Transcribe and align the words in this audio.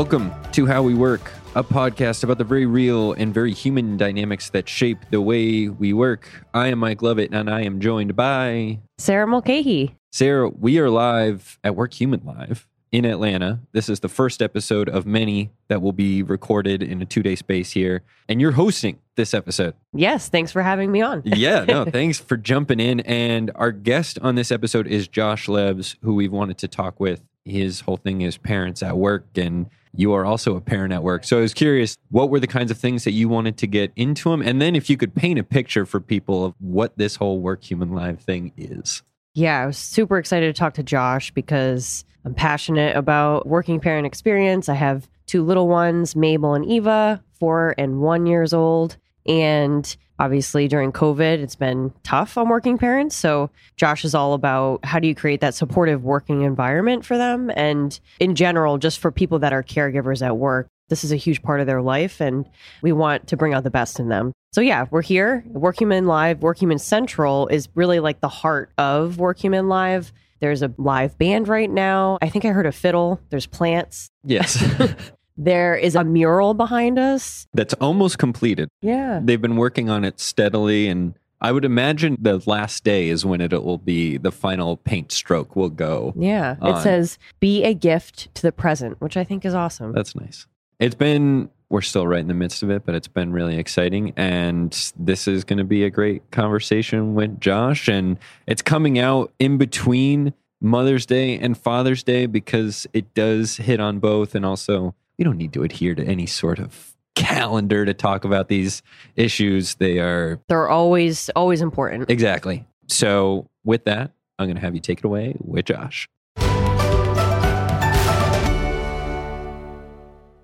welcome 0.00 0.32
to 0.50 0.64
How 0.64 0.82
We 0.82 0.94
Work, 0.94 1.30
a 1.54 1.62
podcast 1.62 2.24
about 2.24 2.38
the 2.38 2.44
very 2.44 2.64
real 2.64 3.12
and 3.12 3.34
very 3.34 3.52
human 3.52 3.98
dynamics 3.98 4.48
that 4.48 4.66
shape 4.66 4.96
the 5.10 5.20
way 5.20 5.68
we 5.68 5.92
work. 5.92 6.26
I 6.54 6.68
am 6.68 6.78
Mike 6.78 7.02
Lovett, 7.02 7.34
and 7.34 7.50
I 7.50 7.64
am 7.64 7.80
joined 7.80 8.16
by 8.16 8.78
Sarah 8.96 9.26
Mulcahy. 9.26 9.94
Sarah. 10.10 10.48
We 10.48 10.78
are 10.78 10.88
live 10.88 11.58
at 11.62 11.74
Workhuman 11.74 12.24
Live 12.24 12.66
in 12.90 13.04
Atlanta. 13.04 13.60
This 13.72 13.90
is 13.90 14.00
the 14.00 14.08
first 14.08 14.40
episode 14.40 14.88
of 14.88 15.04
many 15.04 15.50
that 15.68 15.82
will 15.82 15.92
be 15.92 16.22
recorded 16.22 16.82
in 16.82 17.02
a 17.02 17.04
two 17.04 17.22
day 17.22 17.36
space 17.36 17.72
here. 17.72 18.02
And 18.26 18.40
you're 18.40 18.52
hosting 18.52 19.00
this 19.16 19.34
episode. 19.34 19.74
Yes, 19.92 20.30
thanks 20.30 20.50
for 20.50 20.62
having 20.62 20.90
me 20.90 21.02
on. 21.02 21.20
yeah, 21.26 21.66
no, 21.66 21.84
thanks 21.84 22.18
for 22.18 22.38
jumping 22.38 22.80
in. 22.80 23.00
And 23.00 23.50
our 23.54 23.70
guest 23.70 24.18
on 24.22 24.34
this 24.34 24.50
episode 24.50 24.86
is 24.86 25.08
Josh 25.08 25.46
Levs, 25.46 25.96
who 26.00 26.14
we've 26.14 26.32
wanted 26.32 26.56
to 26.56 26.68
talk 26.68 26.98
with. 26.98 27.20
His 27.44 27.80
whole 27.80 27.98
thing 27.98 28.22
is 28.22 28.38
parents 28.38 28.82
at 28.82 28.96
work, 28.96 29.26
and 29.36 29.68
you 29.94 30.12
are 30.12 30.24
also 30.24 30.56
a 30.56 30.60
parent 30.60 30.92
at 30.92 31.02
work. 31.02 31.24
So 31.24 31.38
I 31.38 31.40
was 31.40 31.54
curious, 31.54 31.96
what 32.10 32.30
were 32.30 32.40
the 32.40 32.46
kinds 32.46 32.70
of 32.70 32.78
things 32.78 33.04
that 33.04 33.12
you 33.12 33.28
wanted 33.28 33.56
to 33.58 33.66
get 33.66 33.92
into 33.96 34.30
them? 34.30 34.42
And 34.42 34.60
then 34.60 34.76
if 34.76 34.88
you 34.88 34.96
could 34.96 35.14
paint 35.14 35.38
a 35.38 35.44
picture 35.44 35.86
for 35.86 36.00
people 36.00 36.44
of 36.44 36.54
what 36.58 36.96
this 36.96 37.16
whole 37.16 37.40
work 37.40 37.64
human 37.64 37.92
live 37.92 38.20
thing 38.20 38.52
is. 38.56 39.02
Yeah, 39.34 39.62
I 39.62 39.66
was 39.66 39.78
super 39.78 40.18
excited 40.18 40.54
to 40.54 40.58
talk 40.58 40.74
to 40.74 40.82
Josh 40.82 41.30
because 41.30 42.04
I'm 42.24 42.34
passionate 42.34 42.96
about 42.96 43.46
working 43.46 43.80
parent 43.80 44.06
experience. 44.06 44.68
I 44.68 44.74
have 44.74 45.08
two 45.26 45.44
little 45.44 45.68
ones, 45.68 46.16
Mabel 46.16 46.54
and 46.54 46.64
Eva, 46.66 47.22
four 47.38 47.74
and 47.78 48.00
one 48.00 48.26
years 48.26 48.52
old. 48.52 48.96
And 49.26 49.96
obviously, 50.20 50.68
during 50.68 50.92
COVID, 50.92 51.38
it's 51.38 51.56
been 51.56 51.92
tough 52.04 52.38
on 52.38 52.48
working 52.48 52.78
parents. 52.78 53.16
So, 53.16 53.50
Josh 53.76 54.04
is 54.04 54.14
all 54.14 54.34
about 54.34 54.84
how 54.84 55.00
do 55.00 55.08
you 55.08 55.14
create 55.14 55.40
that 55.40 55.54
supportive 55.54 56.04
working 56.04 56.42
environment 56.42 57.04
for 57.04 57.18
them? 57.18 57.50
And 57.56 57.98
in 58.20 58.36
general, 58.36 58.78
just 58.78 59.00
for 59.00 59.10
people 59.10 59.40
that 59.40 59.52
are 59.52 59.64
caregivers 59.64 60.24
at 60.24 60.36
work, 60.36 60.68
this 60.88 61.02
is 61.02 61.10
a 61.10 61.16
huge 61.16 61.42
part 61.42 61.60
of 61.60 61.66
their 61.66 61.82
life. 61.82 62.20
And 62.20 62.44
we 62.82 62.92
want 62.92 63.26
to 63.28 63.36
bring 63.36 63.54
out 63.54 63.64
the 63.64 63.70
best 63.70 63.98
in 63.98 64.08
them. 64.08 64.32
So, 64.52 64.60
yeah, 64.60 64.86
we're 64.90 65.02
here. 65.02 65.44
Workhuman 65.52 66.06
Live, 66.06 66.40
Workhuman 66.40 66.80
Central 66.80 67.48
is 67.48 67.68
really 67.74 68.00
like 68.00 68.20
the 68.20 68.28
heart 68.28 68.70
of 68.78 69.16
Workhuman 69.16 69.68
Live. 69.68 70.12
There's 70.40 70.62
a 70.62 70.72
live 70.78 71.18
band 71.18 71.48
right 71.48 71.70
now. 71.70 72.18
I 72.22 72.28
think 72.28 72.44
I 72.44 72.48
heard 72.48 72.66
a 72.66 72.72
fiddle. 72.72 73.20
There's 73.30 73.46
plants. 73.46 74.10
Yes. 74.24 74.62
There 75.40 75.74
is 75.74 75.96
a 75.96 76.04
mural 76.04 76.52
behind 76.52 76.98
us. 76.98 77.46
That's 77.54 77.72
almost 77.74 78.18
completed. 78.18 78.68
Yeah. 78.82 79.20
They've 79.24 79.40
been 79.40 79.56
working 79.56 79.88
on 79.88 80.04
it 80.04 80.20
steadily 80.20 80.86
and 80.86 81.14
I 81.40 81.52
would 81.52 81.64
imagine 81.64 82.18
the 82.20 82.42
last 82.44 82.84
day 82.84 83.08
is 83.08 83.24
when 83.24 83.40
it 83.40 83.50
will 83.52 83.78
be 83.78 84.18
the 84.18 84.30
final 84.30 84.76
paint 84.76 85.10
stroke 85.10 85.56
will 85.56 85.70
go. 85.70 86.12
Yeah. 86.14 86.56
on. 86.60 86.76
It 86.76 86.82
says, 86.82 87.16
be 87.40 87.64
a 87.64 87.72
gift 87.72 88.34
to 88.34 88.42
the 88.42 88.52
present, 88.52 89.00
which 89.00 89.16
I 89.16 89.24
think 89.24 89.46
is 89.46 89.54
awesome. 89.54 89.92
That's 89.92 90.14
nice. 90.14 90.46
It's 90.78 90.94
been 90.94 91.48
we're 91.70 91.80
still 91.80 92.06
right 92.06 92.20
in 92.20 92.28
the 92.28 92.34
midst 92.34 92.62
of 92.62 92.70
it, 92.70 92.84
but 92.84 92.94
it's 92.94 93.08
been 93.08 93.32
really 93.32 93.56
exciting 93.56 94.12
and 94.16 94.92
this 94.98 95.26
is 95.26 95.44
going 95.44 95.58
to 95.58 95.64
be 95.64 95.84
a 95.84 95.90
great 95.90 96.30
conversation 96.32 97.14
with 97.14 97.40
Josh 97.40 97.88
and 97.88 98.18
it's 98.46 98.60
coming 98.60 98.98
out 98.98 99.32
in 99.38 99.56
between 99.56 100.34
Mother's 100.60 101.06
Day 101.06 101.38
and 101.38 101.56
Father's 101.56 102.02
Day 102.02 102.26
because 102.26 102.86
it 102.92 103.14
does 103.14 103.56
hit 103.56 103.80
on 103.80 104.00
both 104.00 104.34
and 104.34 104.44
also 104.44 104.94
we 105.20 105.24
don't 105.24 105.36
need 105.36 105.52
to 105.52 105.62
adhere 105.62 105.94
to 105.94 106.02
any 106.02 106.24
sort 106.24 106.58
of 106.58 106.94
calendar 107.14 107.84
to 107.84 107.92
talk 107.92 108.24
about 108.24 108.48
these 108.48 108.80
issues. 109.16 109.74
They 109.74 109.98
are 109.98 110.40
They're 110.48 110.70
always, 110.70 111.28
always 111.36 111.60
important. 111.60 112.08
exactly. 112.10 112.66
So, 112.88 113.46
with 113.62 113.84
that, 113.84 114.12
I'm 114.38 114.46
going 114.46 114.54
to 114.56 114.62
have 114.62 114.74
you 114.74 114.80
take 114.80 115.00
it 115.00 115.04
away 115.04 115.36
with 115.38 115.66
Josh. 115.66 116.08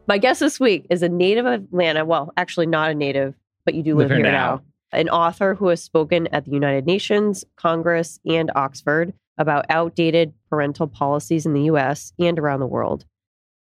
My 0.09 0.19
guest 0.21 0.41
this 0.41 0.61
week 0.61 0.87
is 0.91 1.03
a 1.03 1.09
native 1.09 1.47
of 1.47 1.55
Atlanta. 1.65 2.05
Well, 2.05 2.31
actually, 2.37 2.67
not 2.67 2.91
a 2.91 2.95
native, 2.95 3.35
but 3.65 3.75
you 3.75 3.83
do 3.83 3.97
live, 3.97 4.11
Live 4.11 4.19
here 4.19 4.27
here 4.27 4.33
now. 4.33 4.57
now. 4.57 4.63
An 4.93 5.09
author 5.09 5.55
who 5.55 5.69
has 5.69 5.83
spoken 5.83 6.29
at 6.33 6.45
the 6.45 6.51
United 6.51 6.85
Nations, 6.87 7.47
Congress, 7.57 8.21
and 8.27 8.53
Oxford 8.55 9.15
about 9.39 9.65
outdated 9.71 10.35
parental 10.51 10.87
policies 10.87 11.47
in 11.47 11.55
the 11.55 11.63
US 11.63 12.13
and 12.19 12.39
around 12.39 12.61
the 12.61 12.67
world. 12.67 13.07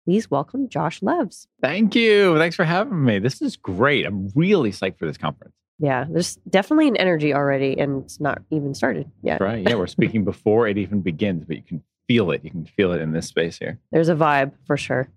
Please 0.06 0.30
welcome 0.30 0.68
Josh 0.68 1.00
Levs. 1.00 1.48
Thank 1.60 1.96
you. 1.96 2.38
Thanks 2.38 2.54
for 2.54 2.64
having 2.64 3.04
me. 3.04 3.18
This 3.18 3.42
is 3.42 3.56
great. 3.56 4.06
I'm 4.06 4.30
really 4.36 4.70
psyched 4.70 5.00
for 5.00 5.06
this 5.06 5.18
conference. 5.18 5.52
Yeah, 5.80 6.06
there's 6.08 6.36
definitely 6.48 6.86
an 6.86 6.96
energy 6.96 7.34
already, 7.34 7.76
and 7.76 8.04
it's 8.04 8.20
not 8.20 8.40
even 8.52 8.72
started 8.72 9.10
yet. 9.22 9.40
Right. 9.40 9.68
Yeah, 9.68 9.74
we're 9.74 9.88
speaking 9.88 10.24
before 10.24 10.68
it 10.68 10.78
even 10.78 11.00
begins, 11.00 11.44
but 11.44 11.56
you 11.56 11.62
can 11.62 11.82
feel 12.06 12.30
it. 12.30 12.44
You 12.44 12.52
can 12.52 12.66
feel 12.66 12.92
it 12.92 13.00
in 13.00 13.10
this 13.10 13.26
space 13.26 13.58
here. 13.58 13.80
There's 13.90 14.08
a 14.08 14.14
vibe 14.14 14.52
for 14.64 14.76
sure. 14.76 15.08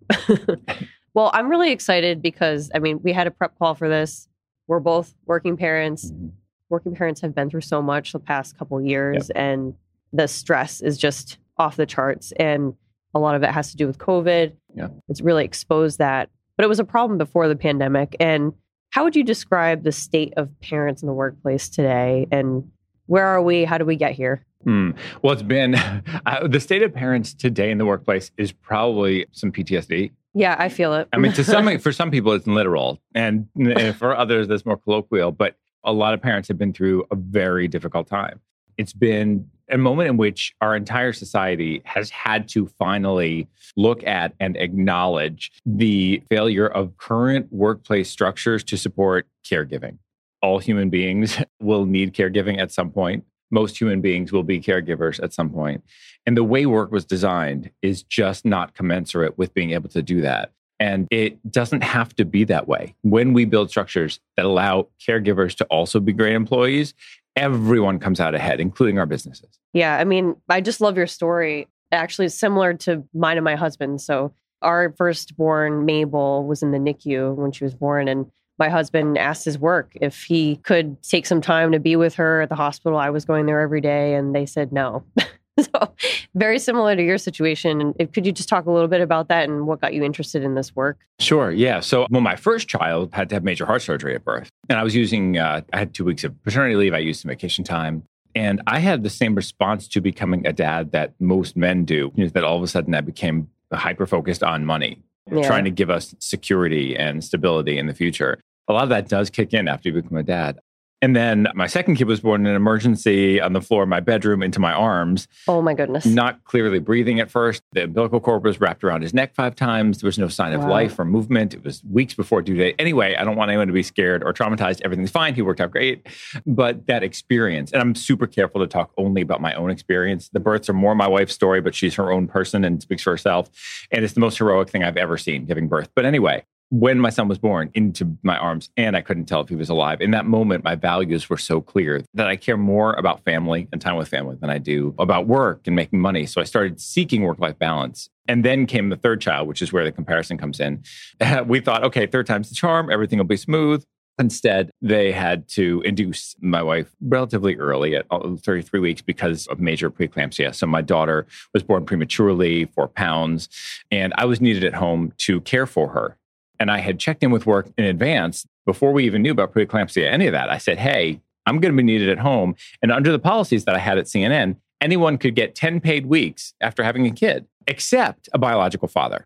well, 1.13 1.29
I'm 1.35 1.49
really 1.49 1.71
excited 1.71 2.23
because 2.23 2.71
I 2.73 2.79
mean, 2.79 2.99
we 3.03 3.13
had 3.13 3.27
a 3.27 3.31
prep 3.31 3.59
call 3.59 3.75
for 3.75 3.87
this. 3.87 4.27
We're 4.65 4.79
both 4.79 5.13
working 5.27 5.55
parents. 5.55 6.09
Mm-hmm. 6.09 6.29
Working 6.69 6.95
parents 6.95 7.21
have 7.21 7.35
been 7.35 7.51
through 7.51 7.61
so 7.61 7.83
much 7.83 8.11
the 8.11 8.19
past 8.19 8.57
couple 8.57 8.81
years, 8.81 9.29
and 9.29 9.75
the 10.11 10.27
stress 10.27 10.81
is 10.81 10.97
just 10.97 11.37
off 11.59 11.75
the 11.75 11.85
charts. 11.85 12.33
And 12.39 12.73
a 13.13 13.19
lot 13.19 13.35
of 13.35 13.43
it 13.43 13.51
has 13.51 13.71
to 13.71 13.77
do 13.77 13.87
with 13.87 13.97
COVID. 13.97 14.53
Yeah. 14.75 14.87
It's 15.07 15.21
really 15.21 15.45
exposed 15.45 15.99
that. 15.99 16.29
But 16.57 16.65
it 16.65 16.67
was 16.67 16.79
a 16.79 16.85
problem 16.85 17.17
before 17.17 17.47
the 17.47 17.55
pandemic. 17.55 18.15
And 18.19 18.53
how 18.91 19.03
would 19.03 19.15
you 19.15 19.23
describe 19.23 19.83
the 19.83 19.91
state 19.91 20.33
of 20.35 20.49
parents 20.61 21.01
in 21.01 21.07
the 21.07 21.13
workplace 21.13 21.69
today? 21.69 22.27
And 22.31 22.69
where 23.05 23.25
are 23.25 23.41
we? 23.41 23.63
How 23.65 23.77
do 23.77 23.85
we 23.85 23.95
get 23.95 24.11
here? 24.13 24.45
Hmm. 24.63 24.91
Well, 25.21 25.33
it's 25.33 25.41
been 25.41 25.75
uh, 26.25 26.47
the 26.47 26.59
state 26.59 26.83
of 26.83 26.93
parents 26.93 27.33
today 27.33 27.71
in 27.71 27.77
the 27.77 27.85
workplace 27.85 28.31
is 28.37 28.51
probably 28.51 29.25
some 29.31 29.51
PTSD. 29.51 30.11
Yeah, 30.33 30.55
I 30.59 30.69
feel 30.69 30.93
it. 30.93 31.07
I 31.11 31.17
mean, 31.17 31.33
to 31.33 31.43
some 31.43 31.79
for 31.79 31.91
some 31.91 32.11
people 32.11 32.33
it's 32.33 32.47
literal, 32.47 32.99
and 33.15 33.47
uh, 33.75 33.93
for 33.97 34.15
others 34.15 34.47
that's 34.47 34.65
more 34.65 34.77
colloquial. 34.77 35.31
But 35.31 35.55
a 35.83 35.93
lot 35.93 36.13
of 36.13 36.21
parents 36.21 36.47
have 36.49 36.57
been 36.57 36.73
through 36.73 37.05
a 37.11 37.15
very 37.15 37.67
difficult 37.67 38.07
time. 38.07 38.39
It's 38.79 38.93
been 38.93 39.49
a 39.69 39.77
moment 39.77 40.07
in 40.07 40.15
which 40.15 40.55
our 40.61 40.73
entire 40.73 41.11
society 41.11 41.81
has 41.83 42.09
had 42.09 42.47
to 42.49 42.67
finally 42.79 43.49
look 43.75 44.05
at 44.05 44.33
and 44.39 44.55
acknowledge 44.55 45.51
the 45.65 46.23
failure 46.29 46.67
of 46.67 46.95
current 46.95 47.51
workplace 47.51 48.09
structures 48.09 48.63
to 48.63 48.77
support 48.77 49.27
caregiving. 49.45 49.97
All 50.41 50.59
human 50.59 50.89
beings 50.89 51.37
will 51.61 51.85
need 51.85 52.13
caregiving 52.13 52.57
at 52.57 52.71
some 52.71 52.89
point. 52.89 53.25
Most 53.51 53.77
human 53.77 53.99
beings 53.99 54.31
will 54.31 54.43
be 54.43 54.61
caregivers 54.61 55.21
at 55.21 55.33
some 55.33 55.49
point. 55.49 55.83
And 56.25 56.37
the 56.37 56.43
way 56.45 56.65
work 56.65 56.89
was 56.89 57.03
designed 57.03 57.71
is 57.81 58.01
just 58.03 58.45
not 58.45 58.75
commensurate 58.75 59.37
with 59.37 59.53
being 59.53 59.71
able 59.71 59.89
to 59.89 60.01
do 60.01 60.21
that. 60.21 60.53
And 60.79 61.09
it 61.11 61.51
doesn't 61.51 61.83
have 61.83 62.15
to 62.15 62.23
be 62.23 62.45
that 62.45 62.69
way. 62.69 62.95
When 63.01 63.33
we 63.33 63.43
build 63.43 63.69
structures 63.69 64.21
that 64.37 64.45
allow 64.45 64.87
caregivers 65.05 65.53
to 65.57 65.65
also 65.65 65.99
be 65.99 66.13
great 66.13 66.35
employees, 66.35 66.93
everyone 67.39 67.99
comes 67.99 68.19
out 68.19 68.35
ahead, 68.35 68.59
including 68.59 68.99
our 68.99 69.05
businesses. 69.05 69.59
Yeah, 69.73 69.97
I 69.97 70.03
mean, 70.03 70.35
I 70.49 70.61
just 70.61 70.81
love 70.81 70.97
your 70.97 71.07
story. 71.07 71.67
Actually, 71.91 72.29
similar 72.29 72.73
to 72.75 73.03
mine 73.13 73.37
and 73.37 73.43
my 73.43 73.55
husband. 73.55 74.01
So, 74.01 74.33
our 74.61 74.93
firstborn, 74.97 75.85
Mabel, 75.85 76.45
was 76.45 76.61
in 76.61 76.71
the 76.71 76.77
NICU 76.77 77.35
when 77.35 77.51
she 77.51 77.63
was 77.63 77.73
born. 77.73 78.07
And 78.09 78.29
my 78.59 78.67
husband 78.67 79.17
asked 79.17 79.45
his 79.45 79.57
work 79.57 79.93
if 80.01 80.23
he 80.23 80.57
could 80.57 81.01
take 81.01 81.25
some 81.25 81.39
time 81.39 81.71
to 81.71 81.79
be 81.79 81.95
with 81.95 82.15
her 82.15 82.41
at 82.41 82.49
the 82.49 82.55
hospital. 82.55 82.97
I 82.97 83.09
was 83.09 83.23
going 83.23 83.45
there 83.45 83.61
every 83.61 83.81
day, 83.81 84.15
and 84.15 84.35
they 84.35 84.45
said 84.45 84.73
no. 84.73 85.03
so, 85.73 85.93
very 86.35 86.59
similar 86.59 86.95
to 86.95 87.03
your 87.03 87.17
situation. 87.17 87.93
And 87.99 88.13
could 88.13 88.25
you 88.25 88.31
just 88.31 88.49
talk 88.49 88.65
a 88.65 88.71
little 88.71 88.87
bit 88.87 89.01
about 89.01 89.27
that 89.29 89.47
and 89.49 89.67
what 89.67 89.81
got 89.81 89.93
you 89.93 90.03
interested 90.03 90.43
in 90.43 90.55
this 90.55 90.75
work? 90.75 90.97
Sure. 91.19 91.51
Yeah. 91.51 91.79
So, 91.79 92.07
well, 92.09 92.21
my 92.21 92.35
first 92.35 92.67
child 92.67 93.13
had 93.13 93.29
to 93.29 93.35
have 93.35 93.43
major 93.43 93.65
heart 93.65 93.81
surgery 93.81 94.15
at 94.15 94.23
birth. 94.23 94.49
And 94.69 94.77
I 94.79 94.83
was 94.83 94.95
using, 94.95 95.37
uh, 95.37 95.61
I 95.73 95.79
had 95.79 95.93
two 95.93 96.05
weeks 96.05 96.23
of 96.23 96.41
paternity 96.43 96.75
leave. 96.75 96.93
I 96.93 96.99
used 96.99 97.21
some 97.21 97.29
vacation 97.29 97.63
time. 97.63 98.03
And 98.35 98.61
I 98.67 98.79
had 98.79 99.03
the 99.03 99.09
same 99.09 99.33
response 99.35 99.87
to 99.89 100.01
becoming 100.01 100.45
a 100.45 100.53
dad 100.53 100.91
that 100.91 101.13
most 101.19 101.57
men 101.57 101.83
do, 101.83 102.11
is 102.15 102.33
that 102.33 102.43
all 102.43 102.57
of 102.57 102.63
a 102.63 102.67
sudden 102.67 102.93
I 102.93 103.01
became 103.01 103.49
hyper 103.73 104.05
focused 104.05 104.43
on 104.43 104.65
money, 104.65 105.01
Yeah. 105.31 105.41
trying 105.47 105.63
to 105.65 105.71
give 105.71 105.89
us 105.89 106.13
security 106.19 106.95
and 106.95 107.23
stability 107.23 107.77
in 107.77 107.87
the 107.87 107.93
future. 107.93 108.39
A 108.67 108.73
lot 108.73 108.83
of 108.83 108.89
that 108.89 109.07
does 109.09 109.31
kick 109.31 109.53
in 109.53 109.67
after 109.67 109.89
you 109.89 110.01
become 110.01 110.17
a 110.17 110.23
dad. 110.23 110.59
And 111.01 111.15
then 111.15 111.47
my 111.55 111.67
second 111.67 111.95
kid 111.95 112.07
was 112.07 112.19
born 112.19 112.41
in 112.41 112.47
an 112.47 112.55
emergency 112.55 113.39
on 113.39 113.53
the 113.53 113.61
floor 113.61 113.83
of 113.83 113.89
my 113.89 114.01
bedroom 114.01 114.43
into 114.43 114.59
my 114.59 114.73
arms, 114.73 115.27
Oh 115.47 115.61
my 115.61 115.73
goodness. 115.73 116.05
not 116.05 116.43
clearly 116.43 116.79
breathing 116.79 117.21
at 117.21 117.31
first. 117.31 117.63
The 117.71 117.85
umbilical 117.85 118.19
cord 118.19 118.43
was 118.43 118.59
wrapped 118.59 118.83
around 118.83 119.03
his 119.03 119.13
neck 119.13 119.33
five 119.33 119.55
times. 119.55 119.99
There 120.01 120.07
was 120.07 120.17
no 120.19 120.27
sign 120.27 120.51
of 120.53 120.61
Wow. 120.61 120.69
life 120.71 120.99
or 120.99 121.05
movement. 121.05 121.53
It 121.53 121.63
was 121.63 121.81
weeks 121.89 122.13
before 122.13 122.41
due 122.41 122.57
date. 122.57 122.75
Anyway, 122.79 123.15
I 123.15 123.23
don't 123.23 123.37
want 123.37 123.49
anyone 123.49 123.67
to 123.67 123.73
be 123.73 123.83
scared 123.83 124.23
or 124.23 124.33
traumatized. 124.33 124.81
Everything's 124.83 125.11
fine. 125.11 125.35
He 125.35 125.41
worked 125.41 125.61
out 125.61 125.71
great. 125.71 126.05
But 126.45 126.87
that 126.87 127.01
experience, 127.03 127.71
and 127.71 127.81
I'm 127.81 127.95
super 127.95 128.27
careful 128.27 128.59
to 128.59 128.67
talk 128.67 128.91
only 128.97 129.21
about 129.21 129.39
my 129.39 129.53
own 129.53 129.69
experience. 129.69 130.29
The 130.29 130.39
births 130.41 130.67
are 130.69 130.73
more 130.73 130.95
my 130.95 131.07
wife's 131.07 131.33
story, 131.33 131.61
but 131.61 131.75
she's 131.75 131.95
her 131.95 132.11
own 132.11 132.27
person 132.27 132.65
and 132.65 132.81
speaks 132.81 133.03
for 133.03 133.11
herself. 133.11 133.49
And 133.91 134.03
it's 134.03 134.13
the 134.15 134.19
most 134.19 134.37
heroic 134.37 134.69
thing 134.69 134.83
I've 134.83 134.97
ever 134.97 135.17
seen 135.17 135.45
giving 135.45 135.69
birth. 135.69 135.89
But 135.95 136.03
anyway, 136.05 136.43
when 136.69 136.99
my 136.99 137.09
son 137.09 137.27
was 137.27 137.39
born 137.39 137.71
into 137.73 138.17
my 138.21 138.37
arms 138.37 138.69
and 138.77 138.95
I 138.95 139.01
couldn't 139.01 139.25
tell 139.25 139.41
if 139.41 139.49
he 139.49 139.55
was 139.55 139.69
alive. 139.69 140.01
In 140.01 140.11
that 140.11 140.25
moment, 140.25 140.63
my 140.63 140.75
values 140.75 141.29
were 141.29 141.37
so 141.37 141.61
clear 141.61 142.01
that 142.13 142.27
I 142.27 142.35
care 142.35 142.57
more 142.57 142.93
about 142.93 143.23
family 143.23 143.67
and 143.71 143.81
time 143.81 143.95
with 143.95 144.07
family 144.07 144.37
than 144.39 144.49
I 144.49 144.59
do 144.59 144.93
about 144.99 145.27
work 145.27 145.61
and 145.65 145.75
making 145.75 145.99
money. 145.99 146.25
So 146.25 146.41
I 146.41 146.43
started 146.43 146.79
seeking 146.79 147.23
work 147.23 147.39
life 147.39 147.57
balance. 147.57 148.09
And 148.27 148.45
then 148.45 148.67
came 148.67 148.89
the 148.89 148.95
third 148.95 149.21
child, 149.21 149.47
which 149.47 149.59
is 149.59 149.73
where 149.73 149.83
the 149.83 149.91
comparison 149.91 150.37
comes 150.37 150.59
in. 150.59 150.83
we 151.47 151.59
thought, 151.59 151.83
okay, 151.83 152.05
third 152.05 152.27
time's 152.27 152.49
the 152.49 152.55
charm, 152.55 152.91
everything 152.91 153.17
will 153.17 153.25
be 153.25 153.35
smooth. 153.35 153.83
Instead, 154.19 154.69
they 154.81 155.13
had 155.13 155.47
to 155.47 155.81
induce 155.85 156.35
my 156.41 156.61
wife 156.61 156.93
relatively 157.01 157.55
early 157.55 157.95
at 157.95 158.05
33 158.11 158.79
weeks 158.81 159.01
because 159.01 159.47
of 159.47 159.61
major 159.61 159.89
preeclampsia. 159.89 160.53
So 160.53 160.67
my 160.67 160.81
daughter 160.81 161.25
was 161.53 161.63
born 161.63 161.85
prematurely, 161.85 162.65
four 162.65 162.89
pounds, 162.89 163.47
and 163.89 164.13
I 164.17 164.25
was 164.25 164.41
needed 164.41 164.65
at 164.65 164.73
home 164.73 165.13
to 165.19 165.39
care 165.41 165.65
for 165.65 165.87
her. 165.89 166.18
And 166.59 166.69
I 166.69 166.79
had 166.79 166.99
checked 166.99 167.23
in 167.23 167.31
with 167.31 167.45
work 167.45 167.69
in 167.77 167.85
advance 167.85 168.45
before 168.65 168.91
we 168.91 169.05
even 169.05 169.21
knew 169.21 169.31
about 169.31 169.53
preeclampsia, 169.53 170.09
any 170.09 170.27
of 170.27 170.33
that. 170.33 170.49
I 170.49 170.57
said, 170.57 170.77
hey, 170.77 171.21
I'm 171.45 171.59
going 171.59 171.73
to 171.73 171.77
be 171.77 171.83
needed 171.83 172.09
at 172.09 172.19
home. 172.19 172.55
And 172.81 172.91
under 172.91 173.11
the 173.11 173.19
policies 173.19 173.65
that 173.65 173.75
I 173.75 173.79
had 173.79 173.97
at 173.97 174.05
CNN, 174.05 174.57
anyone 174.81 175.17
could 175.17 175.35
get 175.35 175.55
10 175.55 175.79
paid 175.79 176.05
weeks 176.05 176.53
after 176.61 176.83
having 176.83 177.05
a 177.05 177.11
kid, 177.11 177.47
except 177.65 178.29
a 178.33 178.37
biological 178.37 178.87
father. 178.87 179.25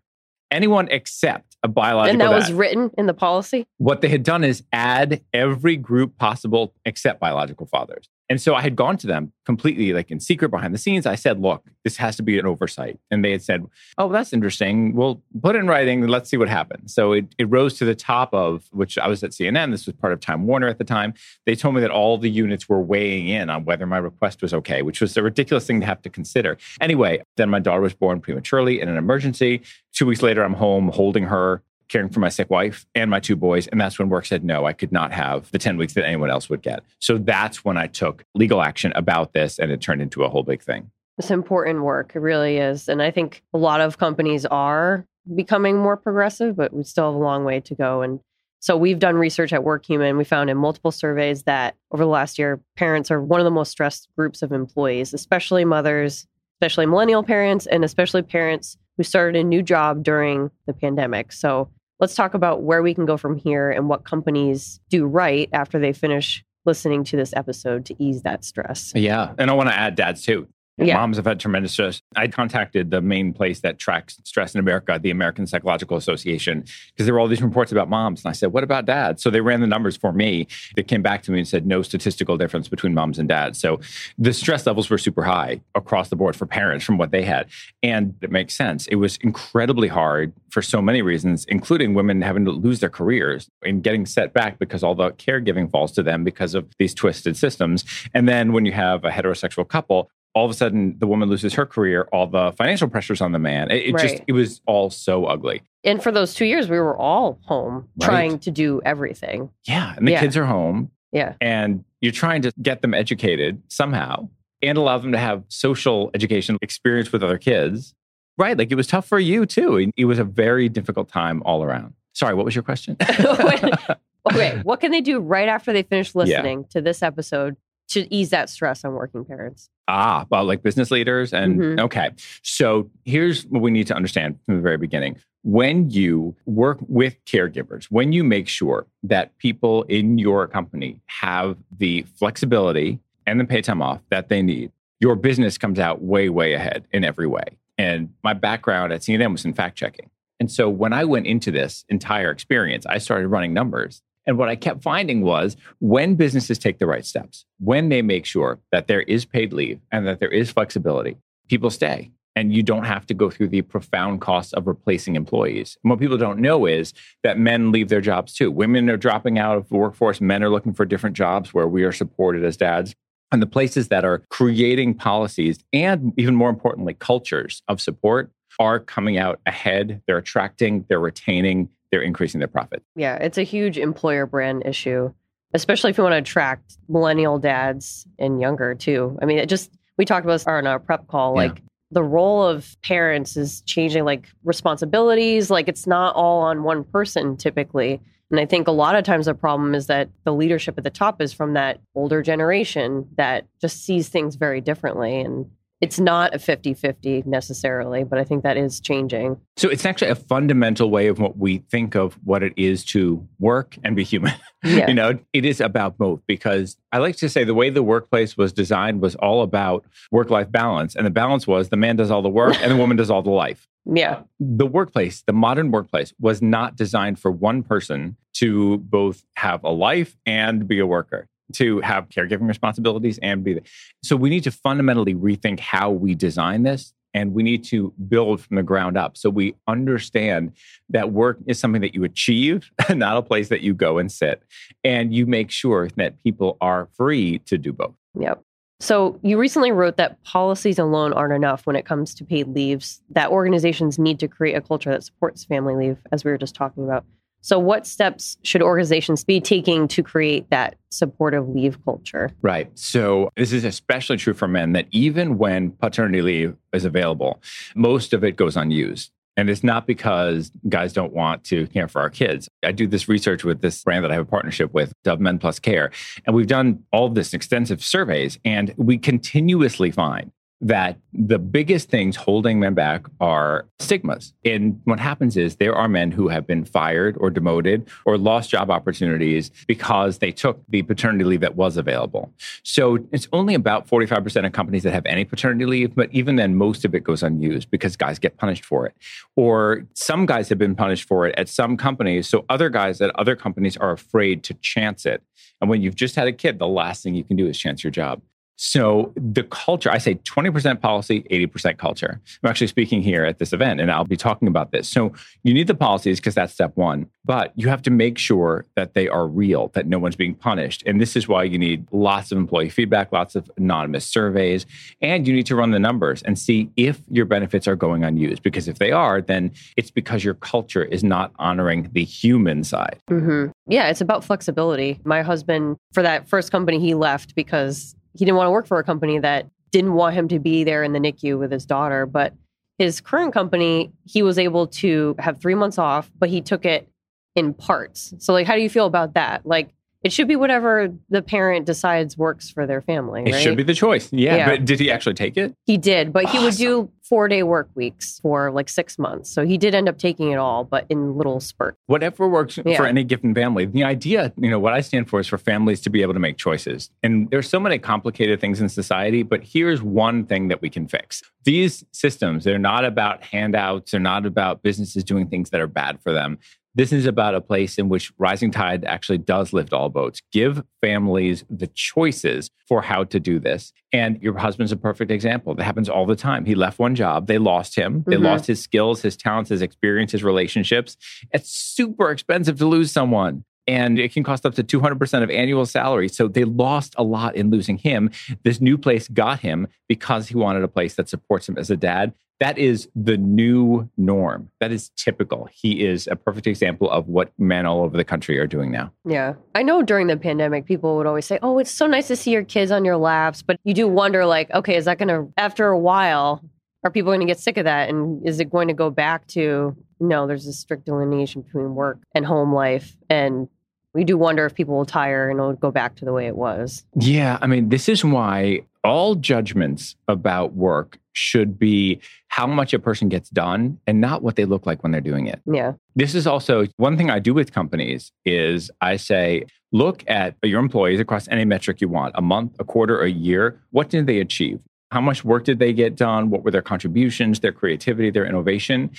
Anyone 0.50 0.88
except 0.90 1.53
a 1.64 1.68
biological 1.68 2.12
And 2.12 2.20
that 2.20 2.30
was 2.30 2.52
written 2.52 2.90
in 2.96 3.06
the 3.06 3.14
policy? 3.14 3.66
what 3.78 4.00
they 4.00 4.08
had 4.08 4.22
done 4.22 4.44
is 4.44 4.62
add 4.72 5.22
every 5.32 5.76
group 5.76 6.16
possible 6.16 6.74
except 6.84 7.20
biological 7.20 7.66
fathers. 7.66 8.08
And 8.30 8.40
so 8.40 8.54
I 8.54 8.62
had 8.62 8.74
gone 8.74 8.96
to 8.98 9.06
them 9.06 9.32
completely 9.44 9.92
like 9.92 10.10
in 10.10 10.18
secret 10.18 10.48
behind 10.48 10.72
the 10.72 10.78
scenes. 10.78 11.04
I 11.04 11.14
said, 11.14 11.40
look, 11.40 11.66
this 11.82 11.98
has 11.98 12.16
to 12.16 12.22
be 12.22 12.38
an 12.38 12.46
oversight. 12.46 12.98
And 13.10 13.22
they 13.22 13.32
had 13.32 13.42
said, 13.42 13.66
oh, 13.98 14.08
that's 14.08 14.32
interesting. 14.32 14.94
We'll 14.94 15.22
put 15.42 15.56
it 15.56 15.58
in 15.58 15.66
writing 15.66 16.02
and 16.02 16.10
let's 16.10 16.30
see 16.30 16.38
what 16.38 16.48
happens. 16.48 16.94
So 16.94 17.12
it, 17.12 17.26
it 17.36 17.44
rose 17.50 17.74
to 17.78 17.84
the 17.84 17.94
top 17.94 18.32
of, 18.32 18.64
which 18.70 18.96
I 18.96 19.08
was 19.08 19.22
at 19.22 19.32
CNN. 19.32 19.70
This 19.70 19.84
was 19.84 19.94
part 19.94 20.14
of 20.14 20.20
Time 20.20 20.46
Warner 20.46 20.68
at 20.68 20.78
the 20.78 20.84
time. 20.84 21.12
They 21.44 21.54
told 21.54 21.74
me 21.74 21.82
that 21.82 21.90
all 21.90 22.16
the 22.16 22.30
units 22.30 22.66
were 22.66 22.80
weighing 22.80 23.28
in 23.28 23.50
on 23.50 23.66
whether 23.66 23.86
my 23.86 23.98
request 23.98 24.40
was 24.40 24.54
okay, 24.54 24.80
which 24.80 25.02
was 25.02 25.14
a 25.18 25.22
ridiculous 25.22 25.66
thing 25.66 25.80
to 25.80 25.86
have 25.86 26.00
to 26.02 26.10
consider. 26.10 26.56
Anyway, 26.80 27.22
then 27.36 27.50
my 27.50 27.60
daughter 27.60 27.82
was 27.82 27.92
born 27.92 28.20
prematurely 28.20 28.80
in 28.80 28.88
an 28.88 28.96
emergency. 28.96 29.60
Two 29.92 30.06
weeks 30.06 30.22
later, 30.22 30.42
I'm 30.42 30.54
home 30.54 30.88
holding 30.88 31.24
her 31.24 31.53
caring 31.88 32.08
for 32.08 32.20
my 32.20 32.28
sick 32.28 32.50
wife 32.50 32.86
and 32.94 33.10
my 33.10 33.20
two 33.20 33.36
boys. 33.36 33.66
And 33.68 33.80
that's 33.80 33.98
when 33.98 34.08
work 34.08 34.26
said, 34.26 34.44
no, 34.44 34.66
I 34.66 34.72
could 34.72 34.92
not 34.92 35.12
have 35.12 35.50
the 35.50 35.58
10 35.58 35.76
weeks 35.76 35.94
that 35.94 36.04
anyone 36.04 36.30
else 36.30 36.48
would 36.48 36.62
get. 36.62 36.82
So 36.98 37.18
that's 37.18 37.64
when 37.64 37.76
I 37.76 37.86
took 37.86 38.24
legal 38.34 38.62
action 38.62 38.92
about 38.94 39.32
this 39.32 39.58
and 39.58 39.70
it 39.70 39.80
turned 39.80 40.02
into 40.02 40.24
a 40.24 40.28
whole 40.28 40.42
big 40.42 40.62
thing. 40.62 40.90
It's 41.18 41.30
important 41.30 41.82
work. 41.82 42.12
It 42.14 42.20
really 42.20 42.58
is. 42.58 42.88
And 42.88 43.00
I 43.00 43.10
think 43.10 43.42
a 43.52 43.58
lot 43.58 43.80
of 43.80 43.98
companies 43.98 44.44
are 44.46 45.06
becoming 45.34 45.76
more 45.76 45.96
progressive, 45.96 46.56
but 46.56 46.72
we 46.72 46.82
still 46.84 47.06
have 47.06 47.14
a 47.14 47.24
long 47.24 47.44
way 47.44 47.60
to 47.60 47.74
go. 47.74 48.02
And 48.02 48.20
so 48.60 48.76
we've 48.76 48.98
done 48.98 49.16
research 49.16 49.52
at 49.52 49.60
WorkHuman. 49.60 50.16
We 50.16 50.24
found 50.24 50.50
in 50.50 50.56
multiple 50.56 50.90
surveys 50.90 51.42
that 51.44 51.76
over 51.92 52.02
the 52.02 52.08
last 52.08 52.38
year, 52.38 52.60
parents 52.76 53.10
are 53.10 53.22
one 53.22 53.38
of 53.38 53.44
the 53.44 53.50
most 53.50 53.70
stressed 53.70 54.08
groups 54.16 54.42
of 54.42 54.52
employees, 54.52 55.14
especially 55.14 55.64
mothers, 55.64 56.26
especially 56.60 56.86
millennial 56.86 57.22
parents, 57.22 57.66
and 57.66 57.84
especially 57.84 58.22
parents 58.22 58.76
who 58.96 59.02
started 59.02 59.38
a 59.38 59.44
new 59.44 59.62
job 59.62 60.02
during 60.02 60.50
the 60.66 60.72
pandemic. 60.72 61.32
So 61.32 61.70
let's 62.00 62.14
talk 62.14 62.34
about 62.34 62.62
where 62.62 62.82
we 62.82 62.94
can 62.94 63.06
go 63.06 63.16
from 63.16 63.36
here 63.36 63.70
and 63.70 63.88
what 63.88 64.04
companies 64.04 64.80
do 64.90 65.06
right 65.06 65.48
after 65.52 65.78
they 65.78 65.92
finish 65.92 66.44
listening 66.64 67.04
to 67.04 67.16
this 67.16 67.32
episode 67.36 67.84
to 67.86 68.02
ease 68.02 68.22
that 68.22 68.44
stress. 68.44 68.92
Yeah. 68.94 69.34
And 69.38 69.50
I 69.50 69.54
want 69.54 69.68
to 69.68 69.74
add 69.74 69.94
dads 69.96 70.22
too. 70.22 70.48
Yeah. 70.76 70.96
Moms 70.96 71.16
have 71.18 71.26
had 71.26 71.38
tremendous 71.38 71.72
stress. 71.72 72.02
I 72.16 72.26
contacted 72.26 72.90
the 72.90 73.00
main 73.00 73.32
place 73.32 73.60
that 73.60 73.78
tracks 73.78 74.18
stress 74.24 74.54
in 74.54 74.58
America, 74.58 74.98
the 75.00 75.10
American 75.10 75.46
Psychological 75.46 75.96
Association, 75.96 76.64
because 76.88 77.06
there 77.06 77.14
were 77.14 77.20
all 77.20 77.28
these 77.28 77.42
reports 77.42 77.70
about 77.70 77.88
moms. 77.88 78.24
And 78.24 78.30
I 78.30 78.32
said, 78.32 78.52
What 78.52 78.64
about 78.64 78.84
dads? 78.84 79.22
So 79.22 79.30
they 79.30 79.40
ran 79.40 79.60
the 79.60 79.68
numbers 79.68 79.96
for 79.96 80.12
me. 80.12 80.48
They 80.74 80.82
came 80.82 81.02
back 81.02 81.22
to 81.24 81.30
me 81.30 81.38
and 81.38 81.46
said, 81.46 81.64
No 81.64 81.82
statistical 81.82 82.36
difference 82.36 82.68
between 82.68 82.92
moms 82.92 83.20
and 83.20 83.28
dads. 83.28 83.60
So 83.60 83.78
the 84.18 84.32
stress 84.32 84.66
levels 84.66 84.90
were 84.90 84.98
super 84.98 85.22
high 85.22 85.60
across 85.76 86.08
the 86.08 86.16
board 86.16 86.34
for 86.34 86.46
parents 86.46 86.84
from 86.84 86.98
what 86.98 87.12
they 87.12 87.22
had. 87.22 87.48
And 87.82 88.16
it 88.20 88.32
makes 88.32 88.56
sense. 88.56 88.88
It 88.88 88.96
was 88.96 89.16
incredibly 89.18 89.88
hard 89.88 90.32
for 90.50 90.60
so 90.60 90.82
many 90.82 91.02
reasons, 91.02 91.44
including 91.46 91.94
women 91.94 92.20
having 92.22 92.44
to 92.46 92.50
lose 92.50 92.80
their 92.80 92.90
careers 92.90 93.48
and 93.62 93.82
getting 93.82 94.06
set 94.06 94.32
back 94.32 94.58
because 94.58 94.82
all 94.82 94.94
the 94.94 95.10
caregiving 95.12 95.70
falls 95.70 95.92
to 95.92 96.02
them 96.02 96.24
because 96.24 96.54
of 96.54 96.66
these 96.78 96.94
twisted 96.94 97.36
systems. 97.36 97.84
And 98.12 98.28
then 98.28 98.52
when 98.52 98.64
you 98.64 98.72
have 98.72 99.04
a 99.04 99.10
heterosexual 99.10 99.68
couple, 99.68 100.10
all 100.34 100.44
of 100.44 100.50
a 100.50 100.54
sudden 100.54 100.96
the 100.98 101.06
woman 101.06 101.28
loses 101.28 101.54
her 101.54 101.64
career, 101.66 102.08
all 102.12 102.26
the 102.26 102.52
financial 102.52 102.88
pressures 102.88 103.20
on 103.20 103.32
the 103.32 103.38
man. 103.38 103.70
It, 103.70 103.94
it 103.94 103.98
just 103.98 104.22
it 104.26 104.32
was 104.32 104.60
all 104.66 104.90
so 104.90 105.26
ugly. 105.26 105.62
And 105.84 106.02
for 106.02 106.10
those 106.10 106.34
two 106.34 106.44
years, 106.46 106.68
we 106.68 106.78
were 106.78 106.96
all 106.96 107.38
home 107.44 107.88
Right. 108.00 108.06
trying 108.08 108.38
to 108.40 108.50
do 108.50 108.80
everything. 108.84 109.50
Yeah. 109.64 109.94
And 109.96 110.06
the 110.08 110.12
Yeah. 110.12 110.20
kids 110.20 110.36
are 110.36 110.46
home 110.46 110.90
Yeah. 111.12 111.34
and 111.40 111.84
you're 112.00 112.12
trying 112.12 112.42
to 112.42 112.52
get 112.60 112.82
them 112.82 112.94
educated 112.94 113.62
somehow 113.68 114.28
and 114.62 114.76
allow 114.78 114.98
them 114.98 115.12
to 115.12 115.18
have 115.18 115.44
social 115.48 116.10
education 116.14 116.56
experience 116.62 117.12
with 117.12 117.22
other 117.22 117.38
kids. 117.38 117.94
Right. 118.38 118.56
Like 118.58 118.72
it 118.72 118.74
was 118.74 118.86
tough 118.86 119.06
for 119.06 119.20
you 119.20 119.46
too. 119.46 119.90
It 119.96 120.06
was 120.06 120.18
a 120.18 120.24
very 120.24 120.68
difficult 120.68 121.08
time 121.08 121.42
all 121.44 121.62
around. 121.62 121.94
Sorry, 122.14 122.34
what 122.34 122.44
was 122.44 122.54
your 122.54 122.64
question? 122.64 122.96
Okay. 123.20 123.70
What 124.62 124.80
can 124.80 124.90
they 124.90 125.02
do 125.02 125.20
right 125.20 125.48
after 125.50 125.70
they 125.70 125.82
finish 125.82 126.14
Yeah. 126.14 126.22
listening 126.22 126.64
to 126.70 126.80
this 126.80 127.02
episode 127.02 127.56
to 127.88 128.12
ease 128.14 128.30
that 128.30 128.50
stress 128.50 128.84
on 128.84 128.92
working 128.94 129.24
parents? 129.24 129.68
Ah, 129.88 130.26
well, 130.30 130.44
like 130.44 130.62
business 130.62 130.90
leaders. 130.90 131.32
And 131.32 131.60
Mhm. 131.60 131.80
okay. 131.80 132.10
So 132.42 132.90
here's 133.04 133.44
what 133.46 133.60
we 133.62 133.70
need 133.70 133.86
to 133.88 133.94
understand 133.94 134.38
from 134.46 134.56
the 134.56 134.62
very 134.62 134.78
beginning. 134.78 135.16
When 135.42 135.90
you 135.90 136.34
work 136.46 136.78
with 136.88 137.22
caregivers, 137.26 137.84
when 137.90 138.12
you 138.12 138.24
make 138.24 138.48
sure 138.48 138.86
that 139.02 139.36
people 139.38 139.82
in 139.84 140.16
your 140.16 140.46
company 140.48 141.02
have 141.06 141.58
the 141.76 142.02
flexibility 142.16 142.98
and 143.26 143.38
the 143.38 143.44
pay 143.44 143.60
time 143.60 143.82
off 143.82 144.00
that 144.10 144.28
they 144.30 144.40
need, 144.42 144.72
your 145.00 145.16
business 145.16 145.58
comes 145.58 145.78
out 145.78 146.00
way, 146.02 146.30
way 146.30 146.54
ahead 146.54 146.86
in 146.92 147.04
every 147.04 147.26
way. 147.26 147.44
And 147.76 148.14
my 148.22 148.32
background 148.32 148.92
at 148.92 149.02
CNN 149.02 149.32
was 149.32 149.44
in 149.44 149.52
fact 149.52 149.76
checking. 149.76 150.08
And 150.40 150.50
so 150.50 150.68
when 150.70 150.92
I 150.94 151.04
went 151.04 151.26
into 151.26 151.50
this 151.50 151.84
entire 151.90 152.30
experience, 152.30 152.86
I 152.86 152.98
started 152.98 153.28
running 153.28 153.52
numbers. 153.52 154.02
And 154.26 154.38
what 154.38 154.48
I 154.48 154.56
kept 154.56 154.82
finding 154.82 155.22
was 155.22 155.56
when 155.80 156.14
businesses 156.14 156.58
take 156.58 156.78
the 156.78 156.86
right 156.86 157.04
steps, 157.04 157.44
when 157.58 157.88
they 157.88 158.02
make 158.02 158.24
sure 158.24 158.58
that 158.72 158.86
there 158.86 159.02
is 159.02 159.24
paid 159.24 159.52
leave 159.52 159.80
and 159.92 160.06
that 160.06 160.20
there 160.20 160.30
is 160.30 160.50
flexibility, 160.50 161.16
people 161.48 161.70
stay. 161.70 162.10
And 162.36 162.52
you 162.52 162.64
don't 162.64 162.84
have 162.84 163.06
to 163.06 163.14
go 163.14 163.30
through 163.30 163.48
the 163.48 163.62
profound 163.62 164.20
costs 164.20 164.52
of 164.54 164.66
replacing 164.66 165.14
employees. 165.14 165.78
And 165.84 165.90
what 165.90 166.00
people 166.00 166.18
don't 166.18 166.40
know 166.40 166.66
is 166.66 166.92
that 167.22 167.38
men 167.38 167.70
leave 167.70 167.88
their 167.90 168.00
jobs 168.00 168.34
too. 168.34 168.50
Women 168.50 168.90
are 168.90 168.96
dropping 168.96 169.38
out 169.38 169.56
of 169.56 169.68
the 169.68 169.76
workforce, 169.76 170.20
men 170.20 170.42
are 170.42 170.50
looking 170.50 170.74
for 170.74 170.84
different 170.84 171.16
jobs 171.16 171.54
where 171.54 171.68
we 171.68 171.84
are 171.84 171.92
supported 171.92 172.44
as 172.44 172.56
dads. 172.56 172.92
And 173.30 173.40
the 173.40 173.46
places 173.46 173.88
that 173.88 174.04
are 174.04 174.24
creating 174.30 174.94
policies 174.94 175.58
and 175.72 176.12
even 176.16 176.34
more 176.34 176.50
importantly, 176.50 176.94
cultures 176.94 177.62
of 177.68 177.80
support 177.80 178.32
are 178.58 178.80
coming 178.80 179.16
out 179.16 179.40
ahead. 179.46 180.02
They're 180.06 180.18
attracting, 180.18 180.86
they're 180.88 181.00
retaining, 181.00 181.68
they're 181.94 182.02
increasing 182.02 182.40
their 182.40 182.48
profit. 182.48 182.82
Yeah, 182.96 183.14
it's 183.14 183.38
a 183.38 183.44
huge 183.44 183.78
employer 183.78 184.26
brand 184.26 184.64
issue, 184.66 185.12
especially 185.52 185.90
if 185.90 185.96
you 185.96 186.02
want 186.02 186.14
to 186.14 186.18
attract 186.18 186.76
millennial 186.88 187.38
dads 187.38 188.04
and 188.18 188.40
younger 188.40 188.74
too. 188.74 189.16
I 189.22 189.26
mean, 189.26 189.38
it 189.38 189.48
just, 189.48 189.70
we 189.96 190.04
talked 190.04 190.24
about 190.24 190.32
this 190.32 190.46
on 190.48 190.66
our 190.66 190.80
prep 190.80 191.06
call. 191.06 191.36
Yeah. 191.36 191.50
Like, 191.50 191.62
the 191.92 192.02
role 192.02 192.42
of 192.42 192.76
parents 192.82 193.36
is 193.36 193.60
changing, 193.60 194.04
like 194.04 194.26
responsibilities. 194.42 195.48
Like, 195.48 195.68
it's 195.68 195.86
not 195.86 196.16
all 196.16 196.40
on 196.40 196.64
one 196.64 196.82
person 196.82 197.36
typically. 197.36 198.00
And 198.32 198.40
I 198.40 198.46
think 198.46 198.66
a 198.66 198.72
lot 198.72 198.96
of 198.96 199.04
times 199.04 199.26
the 199.26 199.34
problem 199.34 199.76
is 199.76 199.86
that 199.86 200.08
the 200.24 200.34
leadership 200.34 200.76
at 200.76 200.82
the 200.82 200.90
top 200.90 201.22
is 201.22 201.32
from 201.32 201.52
that 201.52 201.78
older 201.94 202.20
generation 202.22 203.06
that 203.16 203.46
just 203.60 203.84
sees 203.84 204.08
things 204.08 204.34
very 204.34 204.60
differently. 204.60 205.20
And 205.20 205.48
it's 205.80 205.98
not 205.98 206.34
a 206.34 206.38
50 206.38 206.74
50 206.74 207.24
necessarily, 207.26 208.04
but 208.04 208.18
I 208.18 208.24
think 208.24 208.42
that 208.42 208.56
is 208.56 208.80
changing. 208.80 209.38
So 209.56 209.68
it's 209.68 209.84
actually 209.84 210.10
a 210.10 210.14
fundamental 210.14 210.90
way 210.90 211.08
of 211.08 211.18
what 211.18 211.36
we 211.36 211.58
think 211.58 211.94
of 211.94 212.14
what 212.24 212.42
it 212.42 212.52
is 212.56 212.84
to 212.86 213.26
work 213.38 213.76
and 213.84 213.94
be 213.94 214.04
human. 214.04 214.32
Yeah. 214.62 214.86
you 214.88 214.94
know, 214.94 215.18
it 215.32 215.44
is 215.44 215.60
about 215.60 215.98
both 215.98 216.20
because 216.26 216.76
I 216.92 216.98
like 216.98 217.16
to 217.16 217.28
say 217.28 217.44
the 217.44 217.54
way 217.54 217.70
the 217.70 217.82
workplace 217.82 218.36
was 218.36 218.52
designed 218.52 219.02
was 219.02 219.14
all 219.16 219.42
about 219.42 219.84
work 220.10 220.30
life 220.30 220.50
balance. 220.50 220.96
And 220.96 221.04
the 221.04 221.10
balance 221.10 221.46
was 221.46 221.68
the 221.68 221.76
man 221.76 221.96
does 221.96 222.10
all 222.10 222.22
the 222.22 222.28
work 222.28 222.56
and 222.62 222.70
the 222.70 222.76
woman 222.76 222.96
does 222.96 223.10
all 223.10 223.22
the 223.22 223.30
life. 223.30 223.68
Yeah. 223.86 224.22
The 224.40 224.64
workplace, 224.64 225.22
the 225.26 225.34
modern 225.34 225.70
workplace, 225.70 226.14
was 226.18 226.40
not 226.40 226.74
designed 226.74 227.18
for 227.18 227.30
one 227.30 227.62
person 227.62 228.16
to 228.36 228.78
both 228.78 229.24
have 229.36 229.62
a 229.62 229.70
life 229.70 230.16
and 230.24 230.66
be 230.66 230.78
a 230.78 230.86
worker, 230.86 231.28
to 231.52 231.80
have 231.80 232.08
caregiving 232.08 232.48
responsibilities 232.48 233.18
and 233.22 233.44
be. 233.44 233.54
The, 233.54 233.62
so 234.02 234.16
we 234.16 234.30
need 234.30 234.44
to 234.44 234.50
fundamentally 234.50 235.14
rethink 235.14 235.60
how 235.60 235.90
we 235.90 236.14
design 236.14 236.62
this. 236.62 236.92
And 237.16 237.32
we 237.32 237.44
need 237.44 237.62
to 237.66 237.94
build 238.08 238.40
from 238.40 238.56
the 238.56 238.64
ground 238.64 238.98
up. 238.98 239.16
So 239.16 239.30
we 239.30 239.54
understand 239.68 240.50
that 240.88 241.12
work 241.12 241.38
is 241.46 241.60
something 241.60 241.80
that 241.82 241.94
you 241.94 242.02
achieve, 242.02 242.72
not 242.90 243.16
a 243.16 243.22
place 243.22 243.50
that 243.50 243.60
you 243.60 243.72
go 243.72 243.98
and 243.98 244.10
sit. 244.10 244.42
And 244.82 245.14
you 245.14 245.24
make 245.24 245.52
sure 245.52 245.88
that 245.94 246.20
people 246.24 246.56
are 246.60 246.88
free 246.96 247.38
to 247.46 247.56
do 247.56 247.72
both. 247.72 247.94
Yep. 248.18 248.42
So 248.80 249.18
you 249.22 249.38
recently 249.38 249.70
wrote 249.70 249.96
that 249.96 250.22
policies 250.24 250.78
alone 250.78 251.12
aren't 251.12 251.32
enough 251.32 251.66
when 251.66 251.76
it 251.76 251.86
comes 251.86 252.14
to 252.16 252.24
paid 252.24 252.48
leaves, 252.48 253.00
that 253.10 253.30
organizations 253.30 253.98
need 253.98 254.18
to 254.18 254.28
create 254.28 254.54
a 254.54 254.60
culture 254.60 254.90
that 254.90 255.04
supports 255.04 255.44
family 255.44 255.74
leave, 255.74 255.98
as 256.10 256.24
we 256.24 256.30
were 256.30 256.38
just 256.38 256.54
talking 256.54 256.84
about. 256.84 257.04
So, 257.44 257.58
what 257.58 257.86
steps 257.86 258.38
should 258.42 258.62
organizations 258.62 259.22
be 259.22 259.38
taking 259.38 259.86
to 259.88 260.02
create 260.02 260.48
that 260.48 260.76
supportive 260.88 261.46
leave 261.46 261.76
culture? 261.84 262.30
Right. 262.40 262.70
So, 262.72 263.28
this 263.36 263.52
is 263.52 263.64
especially 263.64 264.16
true 264.16 264.32
for 264.32 264.48
men 264.48 264.72
that 264.72 264.86
even 264.92 265.36
when 265.36 265.72
paternity 265.72 266.22
leave 266.22 266.56
is 266.72 266.86
available, 266.86 267.42
most 267.74 268.14
of 268.14 268.24
it 268.24 268.36
goes 268.36 268.56
unused. 268.56 269.10
And 269.36 269.50
it's 269.50 269.62
not 269.62 269.86
because 269.86 270.52
guys 270.70 270.94
don't 270.94 271.12
want 271.12 271.44
to 271.44 271.66
care 271.66 271.86
for 271.86 272.00
our 272.00 272.08
kids. 272.08 272.48
I 272.62 272.72
do 272.72 272.86
this 272.86 273.10
research 273.10 273.44
with 273.44 273.60
this 273.60 273.82
brand 273.82 274.04
that 274.04 274.10
I 274.10 274.14
have 274.14 274.26
a 274.26 274.30
partnership 274.30 274.72
with, 274.72 274.94
Dove 275.02 275.20
Men 275.20 275.38
Plus 275.38 275.58
Care. 275.58 275.90
And 276.24 276.34
we've 276.34 276.46
done 276.46 276.82
all 276.92 277.10
this 277.10 277.34
extensive 277.34 277.84
surveys, 277.84 278.38
and 278.46 278.72
we 278.78 278.96
continuously 278.96 279.90
find 279.90 280.30
that 280.64 280.98
the 281.12 281.38
biggest 281.38 281.90
things 281.90 282.16
holding 282.16 282.58
men 282.58 282.72
back 282.72 283.04
are 283.20 283.68
stigmas. 283.78 284.32
And 284.46 284.80
what 284.84 284.98
happens 284.98 285.36
is 285.36 285.56
there 285.56 285.74
are 285.74 285.88
men 285.88 286.10
who 286.10 286.28
have 286.28 286.46
been 286.46 286.64
fired 286.64 287.16
or 287.20 287.28
demoted 287.28 287.86
or 288.06 288.16
lost 288.16 288.48
job 288.48 288.70
opportunities 288.70 289.50
because 289.68 290.18
they 290.18 290.32
took 290.32 290.62
the 290.70 290.80
paternity 290.80 291.24
leave 291.24 291.42
that 291.42 291.54
was 291.54 291.76
available. 291.76 292.32
So 292.62 292.98
it's 293.12 293.28
only 293.30 293.54
about 293.54 293.86
45% 293.86 294.46
of 294.46 294.52
companies 294.52 294.84
that 294.84 294.94
have 294.94 295.04
any 295.04 295.26
paternity 295.26 295.66
leave, 295.66 295.94
but 295.94 296.08
even 296.12 296.36
then, 296.36 296.54
most 296.54 296.86
of 296.86 296.94
it 296.94 297.04
goes 297.04 297.22
unused 297.22 297.70
because 297.70 297.94
guys 297.94 298.18
get 298.18 298.38
punished 298.38 298.64
for 298.64 298.86
it. 298.86 298.94
Or 299.36 299.86
some 299.92 300.24
guys 300.24 300.48
have 300.48 300.58
been 300.58 300.74
punished 300.74 301.06
for 301.06 301.26
it 301.26 301.34
at 301.36 301.50
some 301.50 301.76
companies. 301.76 302.26
So 302.26 302.46
other 302.48 302.70
guys 302.70 303.02
at 303.02 303.14
other 303.16 303.36
companies 303.36 303.76
are 303.76 303.92
afraid 303.92 304.42
to 304.44 304.54
chance 304.54 305.04
it. 305.04 305.22
And 305.60 305.68
when 305.68 305.82
you've 305.82 305.94
just 305.94 306.16
had 306.16 306.26
a 306.26 306.32
kid, 306.32 306.58
the 306.58 306.66
last 306.66 307.02
thing 307.02 307.14
you 307.14 307.24
can 307.24 307.36
do 307.36 307.46
is 307.46 307.58
chance 307.58 307.84
your 307.84 307.90
job. 307.90 308.22
So 308.56 309.12
the 309.16 309.42
culture, 309.42 309.90
I 309.90 309.98
say 309.98 310.14
20% 310.14 310.80
policy, 310.80 311.22
80% 311.30 311.76
culture. 311.78 312.20
I'm 312.42 312.50
actually 312.50 312.68
speaking 312.68 313.02
here 313.02 313.24
at 313.24 313.38
this 313.38 313.52
event 313.52 313.80
and 313.80 313.90
I'll 313.90 314.04
be 314.04 314.16
talking 314.16 314.48
about 314.48 314.70
this. 314.70 314.88
So 314.88 315.12
you 315.42 315.52
need 315.52 315.66
the 315.66 315.74
policies 315.74 316.20
because 316.20 316.34
that's 316.34 316.52
step 316.52 316.72
one, 316.76 317.08
but 317.24 317.52
you 317.56 317.68
have 317.68 317.82
to 317.82 317.90
make 317.90 318.16
sure 318.16 318.66
that 318.76 318.94
they 318.94 319.08
are 319.08 319.26
real, 319.26 319.68
that 319.74 319.86
no 319.86 319.98
one's 319.98 320.16
being 320.16 320.34
punished. 320.34 320.82
And 320.86 321.00
this 321.00 321.16
is 321.16 321.26
why 321.26 321.44
you 321.44 321.58
need 321.58 321.86
lots 321.90 322.30
of 322.30 322.38
employee 322.38 322.68
feedback, 322.68 323.10
lots 323.12 323.34
of 323.34 323.50
anonymous 323.56 324.06
surveys, 324.06 324.66
and 325.00 325.26
you 325.26 325.34
need 325.34 325.46
to 325.46 325.56
run 325.56 325.72
the 325.72 325.80
numbers 325.80 326.22
and 326.22 326.38
see 326.38 326.70
if 326.76 327.00
your 327.10 327.24
benefits 327.26 327.66
are 327.66 327.76
going 327.76 328.04
unused. 328.04 328.42
Because 328.42 328.68
if 328.68 328.78
they 328.78 328.92
are, 328.92 329.20
then 329.20 329.50
it's 329.76 329.90
because 329.90 330.22
your 330.22 330.34
culture 330.34 330.84
is 330.84 331.02
not 331.02 331.32
honoring 331.38 331.90
the 331.92 332.04
human 332.04 332.62
side. 332.62 333.00
Mm-hmm. 333.10 333.50
Yeah, 333.66 333.88
it's 333.88 334.00
about 334.00 334.24
flexibility. 334.24 335.00
My 335.04 335.22
husband, 335.22 335.76
for 335.92 336.02
that 336.02 336.28
first 336.28 336.52
company, 336.52 336.78
he 336.78 336.94
left 336.94 337.34
because 337.34 337.96
he 338.14 338.24
didn't 338.24 338.36
want 338.36 338.46
to 338.46 338.52
work 338.52 338.66
for 338.66 338.78
a 338.78 338.84
company 338.84 339.18
that 339.18 339.46
didn't 339.70 339.94
want 339.94 340.14
him 340.14 340.28
to 340.28 340.38
be 340.38 340.64
there 340.64 340.82
in 340.82 340.92
the 340.92 341.00
NICU 341.00 341.38
with 341.38 341.50
his 341.50 341.66
daughter. 341.66 342.06
But 342.06 342.32
his 342.78 343.00
current 343.00 343.34
company, 343.34 343.92
he 344.04 344.22
was 344.22 344.38
able 344.38 344.66
to 344.68 345.14
have 345.18 345.40
three 345.40 345.54
months 345.54 345.78
off, 345.78 346.10
but 346.18 346.28
he 346.28 346.40
took 346.40 346.64
it 346.64 346.88
in 347.34 347.52
parts. 347.52 348.14
So, 348.18 348.32
like, 348.32 348.46
how 348.46 348.54
do 348.54 348.62
you 348.62 348.70
feel 348.70 348.86
about 348.86 349.14
that? 349.14 349.44
Like, 349.44 349.73
it 350.04 350.12
should 350.12 350.28
be 350.28 350.36
whatever 350.36 350.92
the 351.08 351.22
parent 351.22 351.64
decides 351.64 352.16
works 352.18 352.50
for 352.50 352.66
their 352.66 352.82
family. 352.82 353.22
It 353.26 353.32
right? 353.32 353.42
should 353.42 353.56
be 353.56 353.62
the 353.62 353.74
choice. 353.74 354.12
Yeah, 354.12 354.36
Yeah. 354.36 354.50
But 354.50 354.66
did 354.66 354.78
he 354.78 354.90
actually 354.90 355.14
take 355.14 355.38
it? 355.38 355.54
He 355.64 355.78
did, 355.78 356.12
but 356.12 356.28
he 356.28 356.38
would 356.38 356.54
do 356.56 356.90
four 357.02 357.26
day 357.26 357.42
work 357.42 357.68
weeks 357.74 358.20
for 358.20 358.50
like 358.50 358.68
six 358.68 358.98
months. 358.98 359.30
So 359.30 359.44
he 359.46 359.56
did 359.58 359.74
end 359.74 359.88
up 359.88 359.98
taking 359.98 360.30
it 360.30 360.36
all, 360.36 360.64
but 360.64 360.86
in 360.90 361.16
little 361.16 361.40
spurts. 361.40 361.78
Whatever 361.86 362.28
works 362.28 362.58
Yeah. 362.64 362.76
for 362.76 362.86
any 362.86 363.02
given 363.02 363.34
family. 363.34 363.64
The 363.64 363.84
idea, 363.84 364.32
you 364.36 364.50
know, 364.50 364.58
what 364.58 364.74
I 364.74 364.80
stand 364.82 365.08
for 365.08 365.20
is 365.20 365.26
for 365.26 365.38
families 365.38 365.80
to 365.82 365.90
be 365.90 366.02
able 366.02 366.14
to 366.14 366.20
make 366.20 366.36
choices. 366.36 366.90
And 367.02 367.30
there's 367.30 367.48
so 367.48 367.58
many 367.58 367.78
complicated 367.78 368.40
things 368.40 368.60
in 368.60 368.68
society, 368.68 369.22
but 369.22 369.42
here's 369.42 369.82
one 369.82 370.24
thing 370.26 370.48
that 370.48 370.60
we 370.60 370.68
can 370.68 370.86
fix. 370.86 371.22
These 371.44 371.84
systems, 371.92 372.44
they're 372.44 372.58
not 372.58 372.84
about 372.84 373.22
handouts, 373.22 373.90
they're 373.92 374.00
not 374.00 374.26
about 374.26 374.62
businesses 374.62 375.02
doing 375.02 375.28
things 375.28 375.50
that 375.50 375.60
are 375.60 375.66
bad 375.66 376.00
for 376.02 376.12
them. 376.12 376.38
This 376.74 376.92
is 376.92 377.06
about 377.06 377.34
a 377.34 377.40
place 377.40 377.78
in 377.78 377.88
which 377.88 378.12
rising 378.18 378.50
tide 378.50 378.84
actually 378.84 379.18
does 379.18 379.52
lift 379.52 379.72
all 379.72 379.88
boats. 379.88 380.20
Give 380.32 380.64
families 380.80 381.44
the 381.48 381.68
choices 381.68 382.50
for 382.68 382.82
how 382.82 383.04
to 383.04 383.20
do 383.20 383.38
this. 383.38 383.72
And 383.92 384.20
your 384.20 384.36
husband's 384.38 384.72
a 384.72 384.76
perfect 384.76 385.10
example. 385.10 385.54
That 385.54 385.64
happens 385.64 385.88
all 385.88 386.04
the 386.06 386.16
time. 386.16 386.44
He 386.44 386.54
left 386.54 386.78
one 386.78 386.94
job, 386.94 387.26
they 387.28 387.38
lost 387.38 387.76
him, 387.76 388.02
they 388.06 388.16
Mhm. 388.16 388.24
lost 388.24 388.46
his 388.46 388.60
skills, 388.60 389.02
his 389.02 389.16
talents, 389.16 389.50
his 389.50 389.62
experience, 389.62 390.12
his 390.12 390.24
relationships. 390.24 390.96
It's 391.32 391.50
super 391.50 392.10
expensive 392.10 392.58
to 392.58 392.66
lose 392.66 392.90
someone. 392.90 393.44
And 393.66 393.98
it 393.98 394.12
can 394.12 394.24
cost 394.24 394.44
up 394.44 394.54
to 394.56 394.62
200% 394.62 395.24
of 395.24 395.30
annual 395.30 395.64
salary. 395.64 396.08
So 396.08 396.28
they 396.28 396.44
lost 396.44 396.94
a 396.98 397.02
lot 397.02 397.34
in 397.34 397.50
losing 397.50 397.78
him. 397.78 398.10
This 398.42 398.60
new 398.60 398.76
place 398.76 399.08
got 399.08 399.40
him 399.40 399.68
because 399.88 400.28
he 400.28 400.36
wanted 400.36 400.64
a 400.64 400.68
place 400.68 400.96
that 400.96 401.08
supports 401.08 401.48
him 401.48 401.56
as 401.56 401.70
a 401.70 401.76
dad. 401.76 402.12
That 402.44 402.58
is 402.58 402.90
the 402.94 403.16
new 403.16 403.88
norm. 403.96 404.50
That 404.60 404.70
is 404.70 404.90
typical. 404.96 405.48
He 405.50 405.82
is 405.82 406.06
a 406.06 406.14
perfect 406.14 406.46
example 406.46 406.90
of 406.90 407.08
what 407.08 407.32
men 407.38 407.64
all 407.64 407.80
over 407.80 407.96
the 407.96 408.04
country 408.04 408.38
are 408.38 408.46
doing 408.46 408.70
now. 408.70 408.92
Yeah. 409.06 409.32
I 409.54 409.62
know 409.62 409.80
during 409.80 410.08
the 410.08 410.18
pandemic, 410.18 410.66
people 410.66 410.98
would 410.98 411.06
always 411.06 411.24
say, 411.24 411.38
Oh, 411.40 411.58
it's 411.58 411.70
so 411.70 411.86
nice 411.86 412.06
to 412.08 412.16
see 412.16 412.32
your 412.32 412.44
kids 412.44 412.70
on 412.70 412.84
your 412.84 412.98
laps. 412.98 413.40
But 413.40 413.58
you 413.64 413.72
do 413.72 413.88
wonder, 413.88 414.26
like, 414.26 414.50
okay, 414.50 414.76
is 414.76 414.84
that 414.84 414.98
going 414.98 415.08
to, 415.08 415.32
after 415.38 415.68
a 415.68 415.78
while, 415.78 416.44
are 416.84 416.90
people 416.90 417.08
going 417.08 417.20
to 417.20 417.26
get 417.26 417.40
sick 417.40 417.56
of 417.56 417.64
that? 417.64 417.88
And 417.88 418.28
is 418.28 418.38
it 418.40 418.50
going 418.50 418.68
to 418.68 418.74
go 418.74 418.90
back 418.90 419.26
to, 419.28 419.74
no, 419.98 420.26
there's 420.26 420.46
a 420.46 420.52
strict 420.52 420.84
delineation 420.84 421.40
between 421.40 421.74
work 421.74 421.96
and 422.14 422.26
home 422.26 422.52
life. 422.52 422.94
And 423.08 423.48
we 423.94 424.04
do 424.04 424.18
wonder 424.18 424.44
if 424.44 424.54
people 424.54 424.76
will 424.76 424.84
tire 424.84 425.30
and 425.30 425.38
it'll 425.38 425.54
go 425.54 425.70
back 425.70 425.96
to 425.96 426.04
the 426.04 426.12
way 426.12 426.26
it 426.26 426.36
was. 426.36 426.84
Yeah, 426.94 427.38
I 427.40 427.46
mean, 427.46 427.70
this 427.70 427.88
is 427.88 428.04
why 428.04 428.66
all 428.84 429.14
judgments 429.14 429.96
about 430.06 430.52
work 430.52 430.98
should 431.14 431.58
be 431.58 432.00
how 432.28 432.46
much 432.46 432.74
a 432.74 432.78
person 432.78 433.08
gets 433.08 433.30
done 433.30 433.78
and 433.86 434.00
not 434.00 434.22
what 434.22 434.36
they 434.36 434.44
look 434.44 434.66
like 434.66 434.82
when 434.82 434.92
they're 434.92 435.00
doing 435.00 435.26
it. 435.26 435.40
Yeah. 435.46 435.72
This 435.94 436.14
is 436.14 436.26
also 436.26 436.66
one 436.76 436.96
thing 436.96 437.08
I 437.08 437.18
do 437.18 437.32
with 437.32 437.52
companies 437.52 438.12
is 438.24 438.70
I 438.80 438.96
say, 438.96 439.46
look 439.72 440.04
at 440.06 440.36
your 440.42 440.60
employees 440.60 441.00
across 441.00 441.28
any 441.28 441.44
metric 441.44 441.80
you 441.80 441.88
want, 441.88 442.14
a 442.16 442.22
month, 442.22 442.56
a 442.58 442.64
quarter, 442.64 443.00
a 443.00 443.10
year. 443.10 443.60
What 443.70 443.88
did 443.88 444.06
they 444.06 444.18
achieve? 444.18 444.60
How 444.94 445.00
much 445.00 445.24
work 445.24 445.42
did 445.42 445.58
they 445.58 445.72
get 445.72 445.96
done? 445.96 446.30
What 446.30 446.44
were 446.44 446.52
their 446.52 446.62
contributions, 446.62 447.40
their 447.40 447.50
creativity, 447.50 448.10
their 448.10 448.24
innovation? 448.24 448.90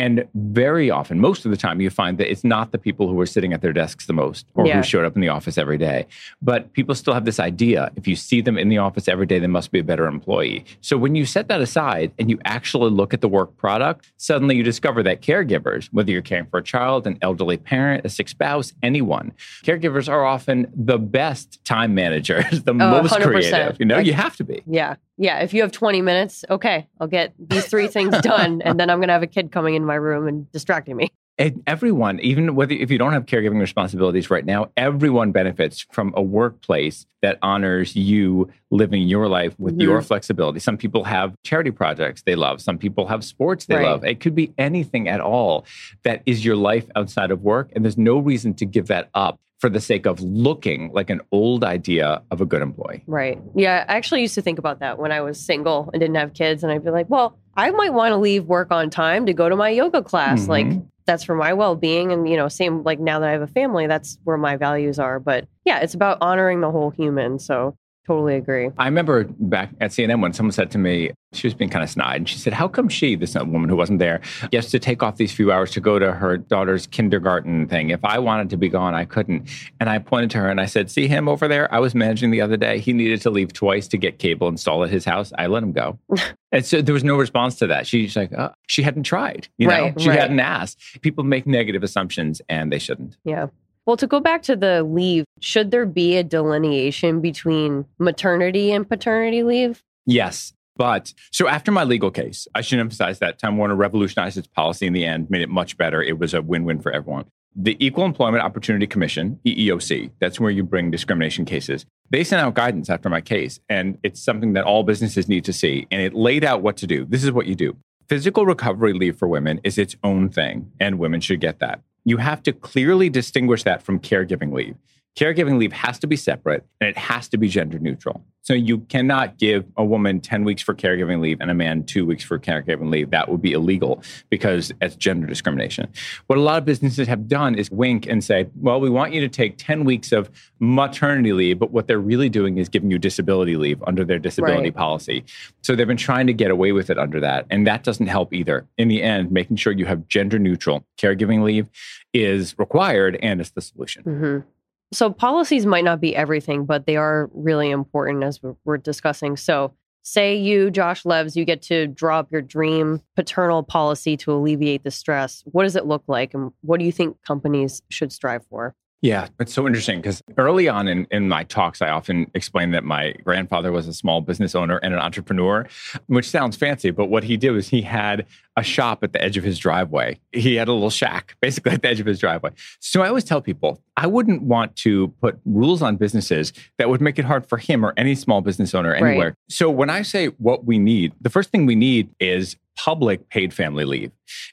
And 0.00 0.26
very 0.34 0.90
often, 0.90 1.20
most 1.20 1.44
of 1.44 1.52
the 1.52 1.56
time, 1.56 1.80
you 1.80 1.90
find 1.90 2.18
that 2.18 2.28
it's 2.28 2.42
not 2.42 2.72
the 2.72 2.78
people 2.78 3.06
who 3.06 3.20
are 3.20 3.26
sitting 3.26 3.52
at 3.52 3.60
their 3.62 3.72
desks 3.72 4.06
the 4.06 4.12
most 4.12 4.46
or 4.54 4.66
Yeah. 4.66 4.78
who 4.78 4.82
showed 4.82 5.04
up 5.04 5.14
in 5.14 5.20
the 5.20 5.28
office 5.28 5.56
every 5.56 5.78
day. 5.78 6.06
But 6.42 6.72
people 6.72 6.96
still 6.96 7.14
have 7.14 7.24
this 7.24 7.38
idea 7.38 7.92
if 7.94 8.08
you 8.08 8.16
see 8.16 8.40
them 8.40 8.58
in 8.58 8.68
the 8.68 8.78
office 8.78 9.06
every 9.06 9.26
day, 9.26 9.38
they 9.38 9.46
must 9.46 9.70
be 9.70 9.78
a 9.78 9.84
better 9.84 10.06
employee. 10.08 10.64
So 10.80 10.96
when 10.98 11.14
you 11.14 11.24
set 11.24 11.46
that 11.46 11.60
aside 11.60 12.10
and 12.18 12.28
you 12.28 12.40
actually 12.44 12.90
look 12.90 13.14
at 13.14 13.20
the 13.20 13.28
work 13.28 13.56
product, 13.56 14.10
suddenly 14.16 14.56
you 14.56 14.64
discover 14.64 15.04
that 15.04 15.22
caregivers, 15.22 15.88
whether 15.92 16.10
you're 16.10 16.20
caring 16.22 16.46
for 16.46 16.58
a 16.58 16.64
child, 16.64 17.06
an 17.06 17.16
elderly 17.22 17.58
parent, 17.58 18.04
a 18.04 18.08
sick 18.08 18.28
spouse, 18.28 18.72
anyone, 18.82 19.30
caregivers 19.62 20.08
are 20.08 20.24
often 20.24 20.66
the 20.74 20.98
best 20.98 21.64
time 21.64 21.94
managers, 21.94 22.62
the 22.64 22.74
most 22.74 23.12
100%. 23.14 23.22
creative. 23.22 23.76
You 23.78 23.86
know, 23.86 23.98
Like- 23.98 24.06
you 24.06 24.14
have 24.14 24.34
to 24.38 24.42
be. 24.44 24.60
Yeah. 24.66 24.96
Yeah. 25.16 25.43
If 25.44 25.52
you 25.52 25.60
have 25.60 25.72
20 25.72 26.00
minutes, 26.00 26.42
okay, 26.48 26.88
I'll 26.98 27.06
get 27.06 27.34
these 27.38 27.66
three 27.66 27.86
things 27.86 28.18
done. 28.22 28.62
And 28.62 28.80
then 28.80 28.88
I'm 28.88 28.96
going 28.98 29.08
to 29.08 29.12
have 29.12 29.22
a 29.22 29.26
kid 29.26 29.52
coming 29.52 29.74
in 29.74 29.84
my 29.84 29.94
room 29.94 30.26
and 30.26 30.50
distracting 30.52 30.96
me. 30.96 31.12
And 31.36 31.62
everyone, 31.66 32.20
even 32.20 32.54
whether 32.54 32.74
if 32.74 32.92
you 32.92 32.98
don't 32.98 33.12
have 33.12 33.26
caregiving 33.26 33.58
responsibilities 33.60 34.30
right 34.30 34.44
now, 34.44 34.70
everyone 34.76 35.32
benefits 35.32 35.84
from 35.90 36.12
a 36.16 36.22
workplace 36.22 37.06
that 37.22 37.38
honors 37.42 37.96
you 37.96 38.48
living 38.70 39.02
your 39.08 39.26
life 39.28 39.58
with 39.58 39.76
Mhm. 39.76 39.82
your 39.82 40.02
flexibility. 40.02 40.60
Some 40.60 40.76
people 40.76 41.02
have 41.04 41.34
charity 41.42 41.72
projects 41.72 42.22
they 42.22 42.36
love. 42.36 42.60
Some 42.60 42.78
people 42.78 43.06
have 43.08 43.24
sports 43.24 43.66
they 43.66 43.76
Right. 43.76 43.84
love. 43.84 44.04
It 44.04 44.20
could 44.20 44.36
be 44.36 44.52
anything 44.58 45.08
at 45.08 45.20
all 45.20 45.64
that 46.04 46.22
is 46.24 46.44
your 46.44 46.54
life 46.56 46.86
outside 46.94 47.32
of 47.32 47.42
work. 47.42 47.70
And 47.74 47.84
there's 47.84 47.98
no 47.98 48.18
reason 48.18 48.54
to 48.54 48.64
give 48.66 48.86
that 48.86 49.08
up 49.14 49.40
for 49.60 49.68
the 49.70 49.80
sake 49.80 50.06
of 50.06 50.20
looking 50.20 50.90
like 50.92 51.10
an 51.10 51.20
old 51.32 51.64
idea 51.64 52.20
of 52.30 52.40
a 52.42 52.44
good 52.46 52.60
employee. 52.62 53.02
Right. 53.06 53.40
Yeah. 53.56 53.84
I 53.88 53.96
actually 53.96 54.20
used 54.20 54.34
to 54.34 54.42
think 54.42 54.58
about 54.60 54.80
that 54.80 54.98
when 54.98 55.10
I 55.10 55.20
was 55.22 55.40
single 55.40 55.90
and 55.92 56.00
didn't 56.00 56.16
have 56.16 56.34
kids. 56.34 56.62
And 56.62 56.70
I'd 56.70 56.84
be 56.84 56.90
like, 56.90 57.08
well, 57.08 57.38
I 57.56 57.70
might 57.70 57.94
want 57.94 58.12
to 58.12 58.18
leave 58.18 58.44
work 58.44 58.70
on 58.70 58.90
time 58.90 59.26
to 59.26 59.32
go 59.32 59.48
to 59.48 59.56
my 59.56 59.70
yoga 59.70 60.02
class. 60.02 60.44
Mhm. 60.44 60.48
Like, 60.48 60.66
that's 61.06 61.24
for 61.24 61.34
my 61.34 61.52
well 61.52 61.76
being. 61.76 62.12
And, 62.12 62.28
you 62.28 62.36
know, 62.36 62.48
same 62.48 62.82
like 62.82 63.00
now 63.00 63.18
that 63.20 63.28
I 63.28 63.32
have 63.32 63.42
a 63.42 63.46
family, 63.46 63.86
that's 63.86 64.18
where 64.24 64.36
my 64.36 64.56
values 64.56 64.98
are. 64.98 65.18
But 65.20 65.46
yeah, 65.64 65.80
it's 65.80 65.94
about 65.94 66.18
honoring 66.20 66.60
the 66.60 66.70
whole 66.70 66.90
human. 66.90 67.38
So 67.38 67.76
totally 68.06 68.36
agree. 68.36 68.70
I 68.78 68.86
remember 68.86 69.24
back 69.24 69.70
at 69.80 69.90
CNN 69.90 70.20
when 70.20 70.32
someone 70.32 70.52
said 70.52 70.70
to 70.72 70.78
me, 70.78 71.12
she 71.32 71.46
was 71.48 71.54
being 71.54 71.70
kind 71.70 71.82
of 71.82 71.90
snide, 71.90 72.16
and 72.16 72.28
she 72.28 72.38
said, 72.38 72.52
How 72.52 72.68
come 72.68 72.88
she, 72.88 73.16
this 73.16 73.34
woman 73.34 73.68
who 73.68 73.74
wasn't 73.76 73.98
there, 73.98 74.20
gets 74.52 74.70
to 74.70 74.78
take 74.78 75.02
off 75.02 75.16
these 75.16 75.32
few 75.32 75.50
hours 75.50 75.72
to 75.72 75.80
go 75.80 75.98
to 75.98 76.12
her 76.12 76.36
daughter's 76.36 76.86
kindergarten 76.86 77.66
thing? 77.66 77.90
If 77.90 78.04
I 78.04 78.18
wanted 78.20 78.50
to 78.50 78.56
be 78.56 78.68
gone, 78.68 78.94
I 78.94 79.04
couldn't. 79.04 79.48
And 79.80 79.90
I 79.90 79.98
pointed 79.98 80.30
to 80.32 80.38
her 80.38 80.48
and 80.48 80.60
I 80.60 80.66
said, 80.66 80.90
See 80.90 81.08
him 81.08 81.28
over 81.28 81.48
there? 81.48 81.72
I 81.74 81.80
was 81.80 81.94
managing 81.94 82.30
the 82.30 82.40
other 82.40 82.56
day. 82.56 82.78
He 82.78 82.92
needed 82.92 83.20
to 83.22 83.30
leave 83.30 83.52
twice 83.52 83.88
to 83.88 83.96
get 83.96 84.18
cable 84.18 84.46
installed 84.48 84.84
at 84.84 84.90
his 84.90 85.04
house. 85.04 85.32
I 85.36 85.48
let 85.48 85.62
him 85.62 85.72
go. 85.72 85.98
and 86.52 86.64
so 86.64 86.80
there 86.82 86.94
was 86.94 87.04
no 87.04 87.16
response 87.16 87.56
to 87.56 87.66
that. 87.66 87.86
She's 87.86 88.14
like, 88.14 88.32
oh, 88.32 88.52
She 88.68 88.82
hadn't 88.82 89.02
tried. 89.02 89.48
You 89.58 89.66
know, 89.66 89.74
Right, 89.74 90.00
she 90.00 90.08
right. 90.08 90.20
hadn't 90.20 90.40
asked. 90.40 90.78
People 91.02 91.24
make 91.24 91.46
negative 91.46 91.82
assumptions 91.82 92.40
and 92.48 92.70
they 92.72 92.78
shouldn't. 92.78 93.16
Yeah. 93.24 93.46
Well, 93.86 93.96
to 93.98 94.06
go 94.06 94.18
back 94.18 94.42
to 94.44 94.56
the 94.56 94.82
leave, 94.82 95.24
should 95.40 95.70
there 95.70 95.84
be 95.84 96.16
a 96.16 96.24
delineation 96.24 97.20
between 97.20 97.84
maternity 97.98 98.72
and 98.72 98.88
paternity 98.88 99.42
leave? 99.42 99.82
Yes. 100.06 100.52
But 100.76 101.12
so 101.30 101.46
after 101.46 101.70
my 101.70 101.84
legal 101.84 102.10
case, 102.10 102.48
I 102.54 102.60
should 102.62 102.80
emphasize 102.80 103.18
that 103.20 103.38
Time 103.38 103.56
Warner 103.58 103.76
revolutionized 103.76 104.38
its 104.38 104.48
policy 104.48 104.86
in 104.86 104.92
the 104.92 105.04
end, 105.04 105.30
made 105.30 105.42
it 105.42 105.48
much 105.48 105.76
better. 105.76 106.02
It 106.02 106.18
was 106.18 106.34
a 106.34 106.42
win 106.42 106.64
win 106.64 106.80
for 106.80 106.90
everyone. 106.92 107.26
the 107.54 107.76
Equal 107.78 108.04
Employment 108.04 108.42
Opportunity 108.42 108.86
Commission, 108.86 109.38
EEOC, 109.46 110.10
that's 110.18 110.40
where 110.40 110.50
you 110.50 110.64
bring 110.64 110.90
discrimination 110.90 111.44
cases. 111.44 111.86
They 112.10 112.24
sent 112.24 112.42
out 112.42 112.54
guidance 112.54 112.90
after 112.90 113.08
my 113.08 113.20
case, 113.20 113.60
and 113.68 113.98
it's 114.02 114.20
something 114.20 114.54
that 114.54 114.64
all 114.64 114.82
businesses 114.82 115.28
need 115.28 115.44
to 115.44 115.52
see. 115.52 115.86
And 115.92 116.02
it 116.02 116.14
laid 116.14 116.42
out 116.42 116.62
what 116.62 116.76
to 116.78 116.86
do. 116.88 117.04
This 117.04 117.22
is 117.22 117.30
what 117.30 117.46
you 117.46 117.54
do 117.54 117.76
physical 118.08 118.44
recovery 118.44 118.92
leave 118.92 119.16
for 119.16 119.28
women 119.28 119.60
is 119.64 119.78
its 119.78 119.96
own 120.02 120.28
thing, 120.28 120.72
and 120.80 120.98
women 120.98 121.20
should 121.20 121.40
get 121.40 121.58
that. 121.60 121.80
You 122.04 122.18
have 122.18 122.42
to 122.44 122.52
clearly 122.52 123.08
distinguish 123.08 123.62
that 123.62 123.82
from 123.82 123.98
caregiving 124.00 124.52
leave. 124.52 124.76
Caregiving 125.16 125.58
leave 125.58 125.72
has 125.72 125.98
to 126.00 126.06
be 126.06 126.16
separate 126.16 126.64
and 126.80 126.88
it 126.88 126.96
has 126.96 127.28
to 127.28 127.38
be 127.38 127.48
gender 127.48 127.78
neutral. 127.78 128.24
So 128.44 128.52
you 128.52 128.80
cannot 128.80 129.38
give 129.38 129.64
a 129.78 129.84
woman 129.84 130.20
10 130.20 130.44
weeks 130.44 130.60
for 130.60 130.74
caregiving 130.74 131.20
leave 131.22 131.40
and 131.40 131.50
a 131.50 131.54
man 131.54 131.82
two 131.84 132.04
weeks 132.04 132.22
for 132.22 132.38
caregiving 132.38 132.90
leave. 132.90 133.08
That 133.08 133.30
would 133.30 133.40
be 133.40 133.52
illegal 133.52 134.02
because 134.28 134.70
it's 134.82 134.96
gender 134.96 135.26
discrimination. 135.26 135.90
What 136.26 136.38
a 136.38 136.42
lot 136.42 136.58
of 136.58 136.66
businesses 136.66 137.08
have 137.08 137.26
done 137.26 137.54
is 137.54 137.70
wink 137.70 138.06
and 138.06 138.22
say, 138.22 138.48
well, 138.60 138.80
we 138.80 138.90
want 138.90 139.14
you 139.14 139.20
to 139.22 139.28
take 139.28 139.56
10 139.56 139.84
weeks 139.84 140.12
of 140.12 140.30
maternity 140.58 141.32
leave, 141.32 141.58
but 141.58 141.70
what 141.70 141.86
they're 141.86 141.98
really 141.98 142.28
doing 142.28 142.58
is 142.58 142.68
giving 142.68 142.90
you 142.90 142.98
disability 142.98 143.56
leave 143.56 143.82
under 143.86 144.04
their 144.04 144.18
disability 144.18 144.64
right. 144.64 144.76
policy. 144.76 145.24
So 145.62 145.74
they've 145.74 145.86
been 145.86 145.96
trying 145.96 146.26
to 146.26 146.34
get 146.34 146.50
away 146.50 146.72
with 146.72 146.90
it 146.90 146.98
under 146.98 147.20
that. 147.20 147.46
And 147.48 147.66
that 147.66 147.82
doesn't 147.82 148.08
help 148.08 148.34
either. 148.34 148.66
In 148.76 148.88
the 148.88 149.02
end, 149.02 149.32
making 149.32 149.56
sure 149.56 149.72
you 149.72 149.86
have 149.86 150.06
gender 150.06 150.38
neutral 150.38 150.84
caregiving 150.98 151.44
leave 151.44 151.70
is 152.12 152.54
required 152.58 153.18
and 153.22 153.40
it's 153.40 153.52
the 153.52 153.62
solution. 153.62 154.02
Mm-hmm. 154.02 154.48
So 154.92 155.10
policies 155.10 155.66
might 155.66 155.84
not 155.84 156.00
be 156.00 156.14
everything, 156.14 156.66
but 156.66 156.86
they 156.86 156.96
are 156.96 157.30
really 157.32 157.70
important 157.70 158.22
as 158.22 158.40
we're 158.64 158.76
discussing. 158.76 159.36
So 159.36 159.74
say 160.02 160.36
you, 160.36 160.70
Josh 160.70 161.02
Levs, 161.02 161.34
you 161.34 161.44
get 161.44 161.62
to 161.62 161.86
draw 161.86 162.20
up 162.20 162.30
your 162.30 162.42
dream 162.42 163.00
paternal 163.16 163.62
policy 163.62 164.16
to 164.18 164.32
alleviate 164.32 164.84
the 164.84 164.90
stress. 164.90 165.42
What 165.46 165.64
does 165.64 165.76
it 165.76 165.86
look 165.86 166.04
like? 166.06 166.34
And 166.34 166.52
what 166.60 166.78
do 166.78 166.86
you 166.86 166.92
think 166.92 167.16
companies 167.22 167.82
should 167.88 168.12
strive 168.12 168.46
for? 168.46 168.74
Yeah, 169.04 169.28
it's 169.38 169.52
so 169.52 169.66
interesting 169.66 170.00
because 170.00 170.22
early 170.38 170.66
on 170.66 170.88
in, 170.88 171.06
in 171.10 171.28
my 171.28 171.44
talks, 171.44 171.82
I 171.82 171.90
often 171.90 172.30
explain 172.32 172.70
that 172.70 172.84
my 172.84 173.12
grandfather 173.22 173.70
was 173.70 173.86
a 173.86 173.92
small 173.92 174.22
business 174.22 174.54
owner 174.54 174.78
and 174.78 174.94
an 174.94 175.00
entrepreneur, 175.00 175.66
which 176.06 176.30
sounds 176.30 176.56
fancy, 176.56 176.90
but 176.90 177.10
what 177.10 177.22
he 177.22 177.36
did 177.36 177.50
was 177.50 177.68
he 177.68 177.82
had 177.82 178.24
a 178.56 178.62
shop 178.62 179.04
at 179.04 179.12
the 179.12 179.22
edge 179.22 179.36
of 179.36 179.44
his 179.44 179.58
driveway. 179.58 180.18
He 180.32 180.54
had 180.54 180.68
a 180.68 180.72
little 180.72 180.88
shack 180.88 181.36
basically 181.42 181.72
at 181.72 181.82
the 181.82 181.88
edge 181.88 182.00
of 182.00 182.06
his 182.06 182.18
driveway. 182.18 182.52
So 182.80 183.02
I 183.02 183.08
always 183.08 183.24
tell 183.24 183.42
people 183.42 183.78
I 183.98 184.06
wouldn't 184.06 184.40
want 184.40 184.74
to 184.76 185.08
put 185.20 185.38
rules 185.44 185.82
on 185.82 185.96
businesses 185.96 186.54
that 186.78 186.88
would 186.88 187.02
make 187.02 187.18
it 187.18 187.26
hard 187.26 187.46
for 187.46 187.58
him 187.58 187.84
or 187.84 187.92
any 187.98 188.14
small 188.14 188.40
business 188.40 188.74
owner 188.74 188.94
anywhere. 188.94 189.26
Right. 189.26 189.34
So 189.50 189.68
when 189.68 189.90
I 189.90 190.00
say 190.00 190.28
what 190.28 190.64
we 190.64 190.78
need, 190.78 191.12
the 191.20 191.28
first 191.28 191.50
thing 191.50 191.66
we 191.66 191.76
need 191.76 192.08
is 192.20 192.56
public 192.76 193.28
paid 193.28 193.52
family 193.52 193.84
leave. 193.84 194.10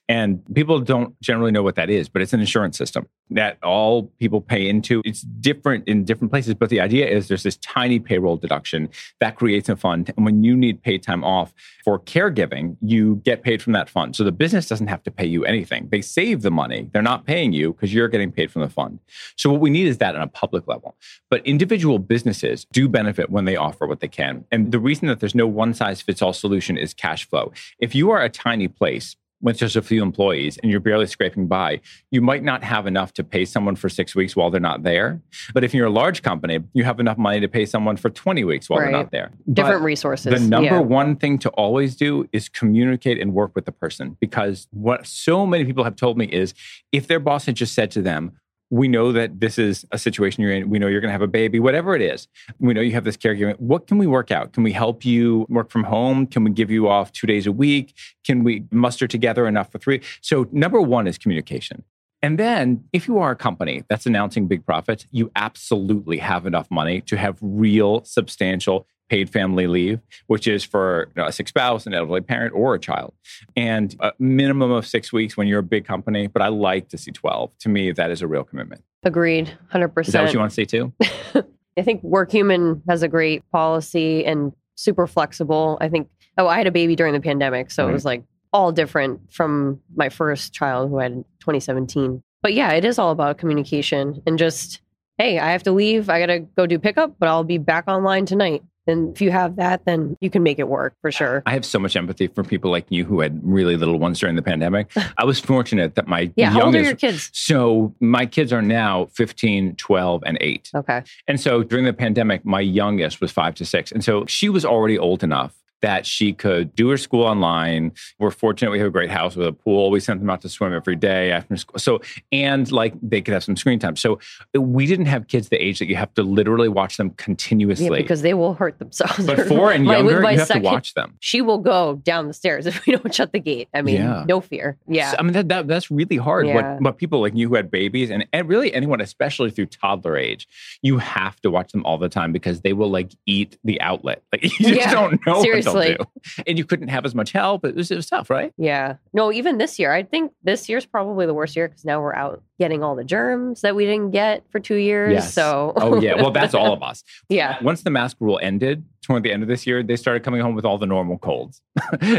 And 0.08 0.44
people 0.54 0.80
don't 0.80 1.20
generally 1.22 1.51
know 1.51 1.63
what 1.63 1.75
that 1.75 1.90
is, 1.90 2.10
but 2.10 2.22
it's 2.22 2.34
an 2.34 2.40
insurance 2.40 2.78
system 2.78 3.08
that 3.32 3.58
all 3.63 4.12
people 4.20 4.42
pay 4.42 4.68
into. 4.68 5.01
It's 5.06 5.22
different 5.22 5.88
in 5.88 6.04
different 6.04 6.32
places, 6.32 6.54
but 6.54 6.70
the 6.70 6.82
idea 6.82 7.08
is 7.08 7.30
there's 7.30 7.44
this 7.44 7.58
tiny 7.58 7.98
payroll 7.98 8.36
deduction 8.36 8.90
that 9.22 9.38
creates 9.38 9.70
a 9.70 9.78
fund. 9.78 10.12
And 10.16 10.25
when 10.25 10.44
you 10.44 10.56
need 10.56 10.82
paid 10.82 11.01
time 11.01 11.24
off 11.24 11.54
for 11.84 11.98
caregiving, 11.98 12.75
you 12.82 13.22
get 13.24 13.42
paid 13.42 13.62
from 13.62 13.74
that 13.74 13.90
fund. 13.90 14.16
So 14.16 14.25
the 14.25 14.34
business 14.34 14.68
doesn't 14.68 14.88
have 14.88 15.01
to 15.04 15.12
pay 15.12 15.25
you 15.25 15.46
anything. 15.46 15.88
They 15.90 16.01
save 16.01 16.42
the 16.42 16.51
money. 16.51 16.90
They're 16.92 17.01
not 17.01 17.25
paying 17.25 17.54
you 17.54 17.72
because 17.74 17.94
you're 17.94 18.10
getting 18.10 18.32
paid 18.32 18.51
from 18.51 18.63
the 18.63 18.70
fund. 18.70 19.00
So 19.38 19.50
what 19.50 19.62
we 19.62 19.70
need 19.70 19.88
is 19.88 20.00
that 20.00 20.16
on 20.16 20.22
a 20.22 20.28
public 20.28 20.68
level. 20.68 20.96
But 21.30 21.46
individual 21.48 22.00
businesses 22.00 22.66
do 22.74 22.90
benefit 22.90 23.30
when 23.30 23.46
they 23.46 23.56
offer 23.56 23.88
what 23.88 24.01
they 24.01 24.10
can. 24.10 24.44
And 24.51 24.74
the 24.74 24.80
reason 24.80 25.08
that 25.08 25.22
there's 25.22 25.36
no 25.36 25.48
one 25.48 25.74
size 25.74 26.01
fits 26.01 26.22
all 26.22 26.34
solution 26.34 26.78
is 26.78 26.94
cash 26.94 27.28
flow. 27.30 27.54
If 27.80 27.96
you 27.96 28.11
are 28.12 28.22
a 28.22 28.30
tiny 28.30 28.68
place, 28.68 29.15
with 29.41 29.58
just 29.58 29.75
a 29.75 29.82
few 29.82 30.01
employees 30.01 30.58
and 30.62 30.72
you're 30.72 30.80
barely 30.80 31.08
scraping 31.08 31.48
by, 31.48 31.82
you 32.12 32.22
might 32.22 32.44
not 32.44 32.63
have 32.63 32.88
enough 32.88 33.13
to 33.13 33.24
pay 33.24 33.46
someone 33.46 33.75
for 33.75 33.89
six 33.89 34.15
weeks 34.15 34.36
while 34.36 34.50
they're 34.50 34.62
not 34.62 34.84
there. 34.84 35.20
But 35.53 35.63
if 35.63 35.74
you're 35.74 35.88
a 35.88 35.91
large 35.91 36.22
company, 36.22 36.60
you 36.74 36.84
have 36.84 37.00
enough 37.00 37.18
money 37.18 37.39
to 37.39 37.48
pay 37.48 37.65
someone 37.65 37.98
for 37.98 38.10
20 38.10 38.44
weeks 38.44 38.70
while 38.70 38.80
right. 38.80 38.86
they're 38.86 38.91
not 38.91 39.12
there. 39.12 39.32
Different 39.51 39.82
but 39.82 39.86
resources. 39.86 40.39
The 40.41 40.48
number 40.48 40.75
yeah. 40.75 40.80
one 40.80 41.15
thing 41.15 41.39
to 41.39 41.50
always 41.51 41.96
do 41.96 42.27
is 42.32 42.50
communicate 42.50 43.20
and 43.20 43.34
work 43.34 43.51
with 43.56 43.65
the 43.65 43.72
person 43.72 44.18
because 44.20 44.67
what 44.71 45.06
so 45.08 45.45
many 45.45 45.65
people 45.65 45.84
have 45.84 45.95
told 45.95 46.17
me 46.17 46.26
is 46.26 46.54
if 46.91 47.08
their 47.08 47.19
boss 47.19 47.45
had 47.45 47.56
just 47.56 47.74
said 47.74 47.91
to 47.91 48.02
them, 48.02 48.34
we 48.71 48.88
know 48.88 49.12
that 49.12 49.41
this 49.41 49.60
is 49.60 49.86
a 49.91 49.99
situation 49.99 50.41
you're 50.41 50.53
in. 50.53 50.69
We 50.69 50.79
know 50.79 50.88
you're 50.88 51.01
going 51.01 51.10
to 51.10 51.13
have 51.13 51.21
a 51.21 51.27
baby, 51.27 51.60
whatever 51.60 51.93
it 51.93 52.01
is. 52.01 52.27
We 52.57 52.73
know 52.73 52.81
you 52.81 52.93
have 52.93 53.03
this 53.03 53.17
caregiving. 53.17 53.60
What 53.60 53.86
can 53.86 53.97
we 53.97 54.07
work 54.07 54.31
out? 54.31 54.53
Can 54.53 54.63
we 54.63 54.71
help 54.71 55.05
you 55.05 55.45
work 55.49 55.69
from 55.69 55.84
home? 55.84 56.25
Can 56.25 56.45
we 56.45 56.51
give 56.51 56.71
you 56.71 56.88
off 56.88 57.12
two 57.12 57.27
days 57.27 57.45
a 57.45 57.51
week? 57.51 57.93
Can 58.25 58.43
we 58.43 58.63
muster 58.71 59.07
together 59.07 59.45
enough 59.45 59.71
for 59.71 59.77
three? 59.77 60.01
So, 60.21 60.47
number 60.53 60.81
one 60.81 61.05
is 61.05 61.17
communication. 61.17 61.84
And 62.21 62.39
then, 62.39 62.86
if 62.93 63.07
you 63.07 63.17
are 63.19 63.31
a 63.31 63.36
company 63.36 63.84
that's 63.89 64.05
announcing 64.05 64.47
big 64.47 64.65
profits, 64.65 65.05
you 65.12 65.31
absolutely 65.36 66.19
have 66.19 66.45
enough 66.45 66.71
money 66.71 67.01
to 67.01 67.17
have 67.17 67.38
real, 67.41 68.05
substantial 68.05 68.88
paid 69.12 69.30
family 69.30 69.67
leave, 69.67 70.00
which 70.28 70.47
is 70.47 70.63
for 70.63 71.10
you 71.17 71.21
know, 71.21 71.28
a 71.28 71.34
sick 71.34 71.50
spouse, 71.50 71.86
an 71.86 71.93
elderly 71.93 72.21
parent, 72.21 72.54
or 72.56 72.76
a 72.76 72.80
child. 72.80 73.13
And 73.58 73.93
a 74.00 74.13
minimum 74.19 74.71
of 74.71 74.88
six 74.88 75.12
weeks 75.12 75.36
when 75.36 75.47
you're 75.47 75.60
a 75.60 75.63
big 75.63 75.84
company, 75.84 76.28
but 76.28 76.41
I 76.41 76.47
like 76.47 76.88
to 76.89 76.97
see 76.97 77.12
12. 77.12 77.52
To 77.60 77.69
me, 77.69 77.91
that 77.91 78.10
is 78.10 78.21
a 78.21 78.28
real 78.28 78.45
commitment. 78.45 78.86
Agreed, 79.04 79.52
100%. 79.74 80.08
Is 80.08 80.13
that 80.13 80.24
what 80.24 80.32
you 80.32 80.39
want 80.39 80.52
to 80.52 80.56
see 80.56 80.65
too? 80.65 80.93
I 81.78 81.82
think 81.82 82.02
WorkHuman 82.04 82.84
has 82.88 83.04
a 83.04 83.10
great 83.10 83.43
policy 83.52 84.26
and 84.26 84.54
super 84.76 85.06
flexible. 85.08 85.78
I 85.82 85.89
think, 85.89 86.08
oh, 86.38 86.47
I 86.47 86.58
had 86.58 86.67
a 86.67 86.71
baby 86.71 86.95
during 86.95 87.13
the 87.13 87.19
pandemic. 87.19 87.69
So 87.69 87.84
right. 87.84 87.89
it 87.89 87.93
was 87.93 88.06
like 88.06 88.24
all 88.54 88.71
different 88.71 89.30
from 89.30 89.82
my 89.93 90.08
first 90.08 90.54
child 90.54 90.89
who 90.89 91.00
had 91.00 91.12
in 91.12 91.24
2017. 91.41 92.24
But 92.41 92.54
yeah, 92.54 92.71
it 92.71 92.86
is 92.86 92.97
all 92.97 93.12
about 93.12 93.38
communication 93.39 94.24
and 94.26 94.39
just, 94.39 94.80
hey, 95.17 95.38
I 95.38 95.52
have 95.52 95.63
to 95.63 95.74
leave. 95.74 96.10
I 96.10 96.21
got 96.21 96.28
to 96.28 96.39
go 96.39 96.65
do 96.65 96.80
pickup, 96.80 97.15
but 97.19 97.28
I'll 97.28 97.43
be 97.43 97.58
back 97.58 97.89
online 97.89 98.26
tonight. 98.26 98.63
And 98.88 99.13
if 99.13 99.22
you 99.22 99.32
have 99.32 99.58
that, 99.58 99.86
then 99.86 100.17
you 100.22 100.30
can 100.30 100.44
make 100.44 100.60
it 100.60 100.67
work 100.67 100.96
for 101.02 101.12
sure. 101.12 101.44
I 101.46 101.54
have 101.54 101.65
so 101.65 101.80
much 101.80 101.96
empathy 101.96 102.28
for 102.28 102.44
people 102.44 102.72
like 102.72 102.86
you 102.89 103.06
who 103.06 103.20
had 103.20 103.39
really 103.44 103.78
little 103.78 104.00
ones 104.00 104.20
during 104.20 104.36
the 104.36 104.41
pandemic. 104.41 104.91
I 105.17 105.26
was 105.26 105.39
fortunate 105.39 105.96
that 105.96 106.08
my 106.08 106.32
yeah, 106.36 106.54
youngest, 106.54 106.60
how 106.60 106.65
old 106.65 106.76
are 106.76 106.82
your 106.82 106.96
kids? 106.96 107.30
So 107.34 107.96
my 108.00 108.26
kids 108.26 108.52
are 108.52 108.62
now 108.62 109.06
15, 109.13 109.76
12, 109.76 110.24
and 110.26 110.38
8. 110.41 110.72
Okay. 110.76 111.04
And 111.28 111.39
so 111.39 111.63
during 111.63 111.86
the 111.86 111.94
pandemic, 111.94 112.46
my 112.46 112.62
youngest 112.62 113.22
was 113.22 113.32
five 113.32 113.56
to 113.56 113.65
six. 113.65 113.91
And 113.91 114.04
so 114.04 114.26
she 114.26 114.50
was 114.50 114.65
already 114.65 114.98
old 114.98 115.24
enough 115.24 115.54
that 115.82 116.06
she 116.06 116.34
could 116.34 116.76
do 116.76 116.89
her 116.89 116.98
school 116.98 117.24
online. 117.24 117.91
We're 118.20 118.32
fortunate 118.32 118.72
we 118.72 118.80
have 118.80 118.88
a 118.88 118.91
great 118.91 119.10
house 119.10 119.36
with 119.36 119.48
a 119.48 119.54
pool. 119.54 119.89
We 119.89 120.00
sent 120.00 120.20
them 120.20 120.30
out 120.30 120.41
to 120.41 120.50
swim 120.50 120.74
every 120.74 120.96
day 120.96 121.32
after 121.32 121.58
school. 121.58 121.80
So, 121.80 122.02
and 122.32 122.72
like 122.72 122.94
they 123.02 123.22
could 123.22 123.34
have 123.34 123.44
some 123.44 123.56
screen 123.56 123.80
time. 123.80 123.96
So 123.96 124.20
we 124.54 124.86
didn't 124.86 125.08
have 125.08 125.28
kids 125.28 125.50
the 125.50 125.58
age 125.58 125.80
that 125.80 125.88
you 125.88 125.96
have 125.96 126.13
to 126.15 126.24
literally 126.24 126.70
watch 126.70 126.98
them 126.98 127.12
continuously. 127.12 127.86
Yeah, 127.86 127.91
because 127.91 128.22
they 128.22 128.34
will 128.34 128.54
hurt 128.54 128.80
themselves. 128.80 129.26
But 129.26 129.48
four 129.48 129.72
and 129.72 129.86
younger, 129.88 130.22
you 130.22 130.38
have 130.38 130.48
second, 130.48 130.63
to 130.63 130.70
watch 130.70 130.94
them. 130.94 131.17
She 131.20 131.41
will 131.41 131.58
go 131.58 131.96
down 131.96 132.28
the 132.28 132.34
stairs 132.34 132.65
if 132.72 132.86
we 132.86 132.96
don't 132.96 133.13
shut 133.13 133.32
the 133.32 133.39
gate. 133.39 133.70
I 133.74 133.82
mean, 133.82 133.96
yeah. 133.96 134.26
no 134.28 134.41
fear. 134.41 134.78
Yeah. 134.88 135.12
So, 135.12 135.17
I 135.20 135.24
mean, 135.24 135.34
that, 135.34 135.50
that, 135.50 135.67
that's 135.67 135.91
really 135.91 136.17
hard. 136.17 136.48
Yeah. 136.48 136.62
But, 136.62 136.84
but 136.84 136.98
people 136.98 137.22
like 137.22 137.36
you 137.36 137.50
who 137.50 137.56
had 137.56 137.72
babies 137.72 138.10
and, 138.10 138.26
and 138.32 138.48
really 138.48 138.74
anyone, 138.74 139.02
especially 139.02 139.52
through 139.52 139.67
toddler 139.67 140.17
age, 140.17 140.48
you 140.82 140.98
have 141.00 141.39
to 141.41 141.52
watch 141.52 141.72
them 141.72 141.86
all 141.86 141.98
the 141.98 142.10
time 142.10 142.32
because 142.32 142.62
they 142.62 142.74
will 142.74 142.89
like 142.89 143.12
eat 143.26 143.58
the 143.63 143.80
outlet. 143.82 144.24
Like 144.32 144.44
you 144.60 144.67
just 144.67 144.74
yeah, 144.74 144.91
don't 144.91 145.26
know 145.26 145.41
seriously 145.41 145.70
do. 145.73 145.97
And 146.47 146.57
you 146.57 146.65
couldn't 146.65 146.88
have 146.89 147.05
as 147.05 147.15
much 147.15 147.31
help. 147.31 147.65
It 147.65 147.75
was, 147.75 147.91
it 147.91 147.95
was 147.95 148.07
tough, 148.07 148.29
right? 148.29 148.53
Yeah. 148.57 148.95
No, 149.13 149.31
even 149.31 149.57
this 149.57 149.79
year, 149.79 149.91
I 149.93 150.03
think 150.03 150.31
this 150.43 150.69
year's 150.69 150.86
probably 150.86 151.25
the 151.25 151.34
worst 151.34 151.55
year 151.55 151.67
because 151.67 151.84
now 151.86 152.01
we're 152.01 152.15
out 152.15 152.43
getting 152.60 152.84
all 152.84 152.95
the 152.95 153.03
germs 153.03 153.62
that 153.62 153.75
we 153.75 153.86
didn't 153.86 154.12
get 154.12 154.43
for 154.51 154.60
two 154.60 154.75
years. 154.75 155.13
Yes. 155.13 155.34
So, 155.34 155.73
oh, 155.75 155.99
yeah. 155.99 156.15
Well, 156.15 156.31
that's 156.31 156.53
all 156.53 156.73
of 156.77 156.84
us. 156.84 157.03
yeah. 157.29 157.62
Once 157.63 157.81
the 157.81 157.89
mask 157.89 158.17
rule 158.19 158.39
ended 158.41 158.86
toward 159.01 159.23
the 159.23 159.31
end 159.31 159.41
of 159.41 159.49
this 159.49 159.65
year, 159.65 159.81
they 159.81 159.95
started 159.95 160.23
coming 160.23 160.41
home 160.41 160.55
with 160.55 160.63
all 160.65 160.77
the 160.77 160.86
normal 160.86 161.17
colds, 161.17 161.62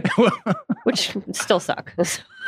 which 0.85 1.17
still 1.33 1.61
suck. 1.61 1.95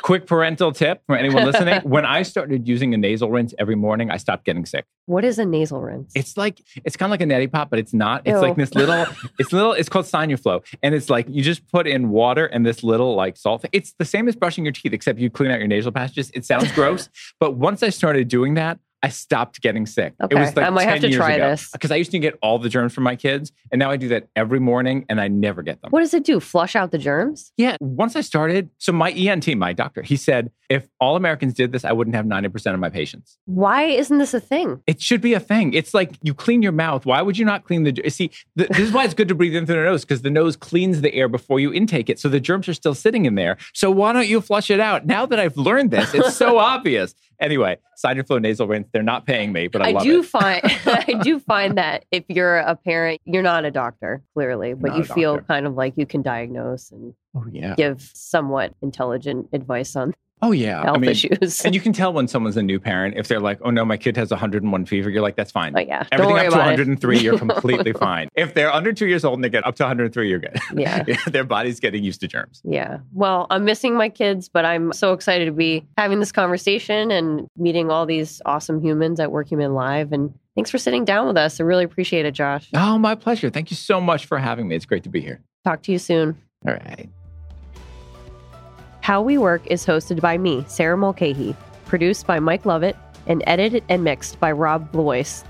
Quick 0.04 0.26
parental 0.26 0.70
tip 0.70 1.00
for 1.06 1.16
anyone 1.16 1.46
listening. 1.50 1.80
when 1.80 2.04
I 2.04 2.24
started 2.24 2.68
using 2.68 2.92
a 2.92 2.98
nasal 2.98 3.30
rinse 3.30 3.54
every 3.58 3.74
morning, 3.74 4.10
I 4.10 4.18
stopped 4.18 4.44
getting 4.44 4.66
sick. 4.66 4.84
What 5.06 5.24
is 5.24 5.38
a 5.38 5.46
nasal 5.46 5.80
rinse? 5.80 6.12
It's 6.14 6.36
like, 6.36 6.60
it's 6.84 6.94
kind 6.94 7.08
of 7.08 7.12
like 7.12 7.22
a 7.22 7.24
neti 7.24 7.50
pot, 7.50 7.70
but 7.70 7.78
it's 7.78 7.94
not. 7.94 8.20
It's 8.26 8.34
Ew. 8.34 8.40
like 8.42 8.56
this 8.56 8.74
little, 8.74 9.06
it's 9.38 9.50
little, 9.50 9.72
it's 9.72 9.88
called 9.88 10.04
Sinuflo. 10.04 10.62
And 10.82 10.94
it's 10.94 11.08
like, 11.08 11.26
you 11.30 11.42
just 11.42 11.66
put 11.68 11.86
in 11.86 12.10
water 12.10 12.44
and 12.44 12.66
this 12.66 12.84
little 12.84 13.14
like 13.14 13.38
salt 13.38 13.62
thing. 13.62 13.70
It's 13.72 13.94
the 13.98 14.04
same 14.04 14.28
as 14.28 14.36
brushing 14.36 14.66
your 14.66 14.72
teeth, 14.72 14.92
except 14.92 15.18
you 15.18 15.30
clean 15.30 15.50
out 15.50 15.58
your 15.58 15.68
nasal 15.68 15.90
passages. 15.90 16.30
It 16.34 16.44
sounds 16.44 16.70
gross. 16.72 17.08
but 17.40 17.56
once 17.56 17.82
I 17.82 17.88
started 17.88 18.28
doing 18.28 18.54
that, 18.54 18.80
I 19.04 19.08
stopped 19.10 19.60
getting 19.60 19.84
sick. 19.84 20.14
Okay, 20.22 20.34
It 20.34 20.38
was 20.40 20.56
like 20.56 20.64
I 20.66 20.70
might 20.70 20.88
have 20.88 21.00
to 21.00 21.08
years 21.08 21.16
try 21.16 21.32
ago. 21.32 21.50
this. 21.50 21.70
Because 21.70 21.90
I 21.90 21.96
used 21.96 22.10
to 22.12 22.18
get 22.18 22.38
all 22.42 22.58
the 22.58 22.70
germs 22.70 22.94
from 22.94 23.04
my 23.04 23.16
kids, 23.16 23.52
and 23.70 23.78
now 23.78 23.90
I 23.90 23.98
do 23.98 24.08
that 24.08 24.28
every 24.34 24.60
morning, 24.60 25.04
and 25.10 25.20
I 25.20 25.28
never 25.28 25.60
get 25.62 25.82
them. 25.82 25.90
What 25.90 26.00
does 26.00 26.14
it 26.14 26.24
do? 26.24 26.40
Flush 26.40 26.74
out 26.74 26.90
the 26.90 26.96
germs? 26.96 27.52
Yeah. 27.58 27.76
Once 27.80 28.16
I 28.16 28.22
started, 28.22 28.70
so 28.78 28.92
my 28.92 29.10
ENT, 29.10 29.56
my 29.58 29.74
doctor, 29.74 30.00
he 30.00 30.16
said, 30.16 30.50
if 30.70 30.88
all 30.98 31.16
Americans 31.16 31.52
did 31.52 31.72
this, 31.72 31.84
I 31.84 31.92
wouldn't 31.92 32.16
have 32.16 32.24
90% 32.24 32.72
of 32.72 32.80
my 32.80 32.88
patients. 32.88 33.36
Why 33.44 33.82
isn't 33.84 34.16
this 34.16 34.32
a 34.32 34.40
thing? 34.40 34.80
It 34.86 35.02
should 35.02 35.20
be 35.20 35.34
a 35.34 35.40
thing. 35.40 35.74
It's 35.74 35.92
like 35.92 36.12
you 36.22 36.32
clean 36.32 36.62
your 36.62 36.72
mouth. 36.72 37.04
Why 37.04 37.20
would 37.20 37.36
you 37.36 37.44
not 37.44 37.64
clean 37.64 37.82
the? 37.84 38.08
See, 38.08 38.28
th- 38.56 38.70
this 38.70 38.78
is 38.78 38.92
why 38.92 39.04
it's 39.04 39.12
good 39.12 39.28
to 39.28 39.34
breathe 39.34 39.54
in 39.54 39.66
through 39.66 39.76
the 39.76 39.82
nose 39.84 40.02
because 40.06 40.22
the 40.22 40.30
nose 40.30 40.56
cleans 40.56 41.02
the 41.02 41.12
air 41.14 41.28
before 41.28 41.60
you 41.60 41.70
intake 41.72 42.08
it, 42.08 42.18
so 42.18 42.30
the 42.30 42.40
germs 42.40 42.66
are 42.68 42.74
still 42.74 42.94
sitting 42.94 43.26
in 43.26 43.34
there. 43.34 43.58
So 43.74 43.90
why 43.90 44.14
don't 44.14 44.26
you 44.26 44.40
flush 44.40 44.70
it 44.70 44.80
out? 44.80 45.04
Now 45.04 45.26
that 45.26 45.38
I've 45.38 45.58
learned 45.58 45.90
this, 45.90 46.14
it's 46.14 46.34
so 46.34 46.56
obvious. 46.74 47.14
Anyway, 47.40 47.76
Sinuflo 48.02 48.40
nasal 48.40 48.66
rinse. 48.68 48.88
They're 48.94 49.02
not 49.02 49.26
paying 49.26 49.52
me, 49.52 49.66
but 49.66 49.82
I, 49.82 49.88
I 49.88 50.02
do 50.04 50.20
it. 50.20 50.26
find 50.26 50.62
I 50.86 51.18
do 51.20 51.40
find 51.40 51.76
that 51.76 52.04
if 52.12 52.24
you're 52.28 52.58
a 52.58 52.76
parent, 52.76 53.20
you're 53.24 53.42
not 53.42 53.64
a 53.64 53.70
doctor, 53.72 54.22
clearly, 54.34 54.72
but 54.72 54.96
you 54.96 55.02
feel 55.04 55.34
doctor. 55.34 55.46
kind 55.46 55.66
of 55.66 55.74
like 55.74 55.94
you 55.96 56.06
can 56.06 56.22
diagnose 56.22 56.90
and 56.92 57.12
Oh 57.34 57.44
yeah. 57.50 57.74
give 57.74 58.08
somewhat 58.14 58.72
intelligent 58.80 59.48
advice 59.52 59.96
on 59.96 60.14
Oh 60.44 60.52
yeah. 60.52 60.82
health 60.82 60.96
I 60.96 61.00
mean, 61.00 61.10
issues. 61.10 61.64
and 61.64 61.74
you 61.74 61.80
can 61.80 61.94
tell 61.94 62.12
when 62.12 62.28
someone's 62.28 62.58
a 62.58 62.62
new 62.62 62.78
parent 62.78 63.14
if 63.16 63.28
they're 63.28 63.40
like, 63.40 63.58
"Oh 63.62 63.70
no, 63.70 63.82
my 63.84 63.96
kid 63.96 64.14
has 64.18 64.30
101 64.30 64.84
fever." 64.84 65.08
You're 65.08 65.22
like, 65.22 65.36
"That's 65.36 65.50
fine." 65.50 65.72
oh 65.74 65.80
yeah, 65.80 66.06
Everything 66.12 66.36
up 66.36 66.52
to 66.52 66.58
103, 66.58 67.16
it. 67.16 67.22
you're 67.22 67.38
completely 67.46 67.94
fine. 67.94 68.28
If 68.34 68.52
they're 68.52 68.72
under 68.72 68.92
two 68.92 69.06
years 69.06 69.24
old 69.24 69.38
and 69.38 69.44
they 69.44 69.48
get 69.48 69.66
up 69.66 69.74
to 69.76 69.84
103, 69.84 70.28
you're 70.28 70.38
good. 70.38 70.58
Yeah. 70.76 71.04
Their 71.28 71.44
body's 71.44 71.80
getting 71.80 72.04
used 72.04 72.20
to 72.20 72.28
germs. 72.28 72.60
Yeah. 72.64 72.98
Well, 73.12 73.46
I'm 73.48 73.64
missing 73.64 73.94
my 73.96 74.08
kids, 74.10 74.48
but 74.50 74.64
I'm 74.66 74.92
so 74.92 75.12
excited 75.14 75.46
to 75.46 75.52
be 75.52 75.86
having 75.96 76.20
this 76.20 76.32
conversation 76.32 77.10
and 77.10 77.46
meeting 77.56 77.90
all 77.90 78.04
these 78.04 78.42
awesome 78.44 78.82
humans 78.82 79.20
at 79.20 79.30
Workhuman 79.30 79.74
Live. 79.74 80.12
And 80.12 80.34
thanks 80.56 80.70
for 80.70 80.78
sitting 80.78 81.04
down 81.04 81.26
with 81.26 81.36
us. 81.38 81.58
I 81.60 81.62
really 81.62 81.84
appreciate 81.84 82.26
it, 82.26 82.32
Josh. 82.32 82.68
Oh, 82.74 82.98
my 82.98 83.14
pleasure. 83.14 83.48
Thank 83.50 83.70
you 83.70 83.76
so 83.76 84.00
much 84.00 84.26
for 84.26 84.38
having 84.38 84.68
me. 84.68 84.76
It's 84.76 84.84
great 84.86 85.04
to 85.04 85.08
be 85.08 85.20
here. 85.20 85.40
Talk 85.64 85.82
to 85.84 85.92
you 85.92 85.98
soon. 85.98 86.36
All 86.66 86.74
right. 86.74 87.08
How 89.04 89.20
We 89.20 89.36
Work 89.36 89.66
is 89.66 89.84
hosted 89.84 90.22
by 90.22 90.38
me, 90.38 90.64
Sarah 90.66 90.96
Mulcahy, 90.96 91.54
produced 91.84 92.26
by 92.26 92.40
Mike 92.40 92.64
Lovett, 92.64 92.96
and 93.26 93.44
edited 93.46 93.84
and 93.90 94.02
mixed 94.02 94.40
by 94.40 94.50
Rob 94.50 94.90
Blois. 94.92 95.44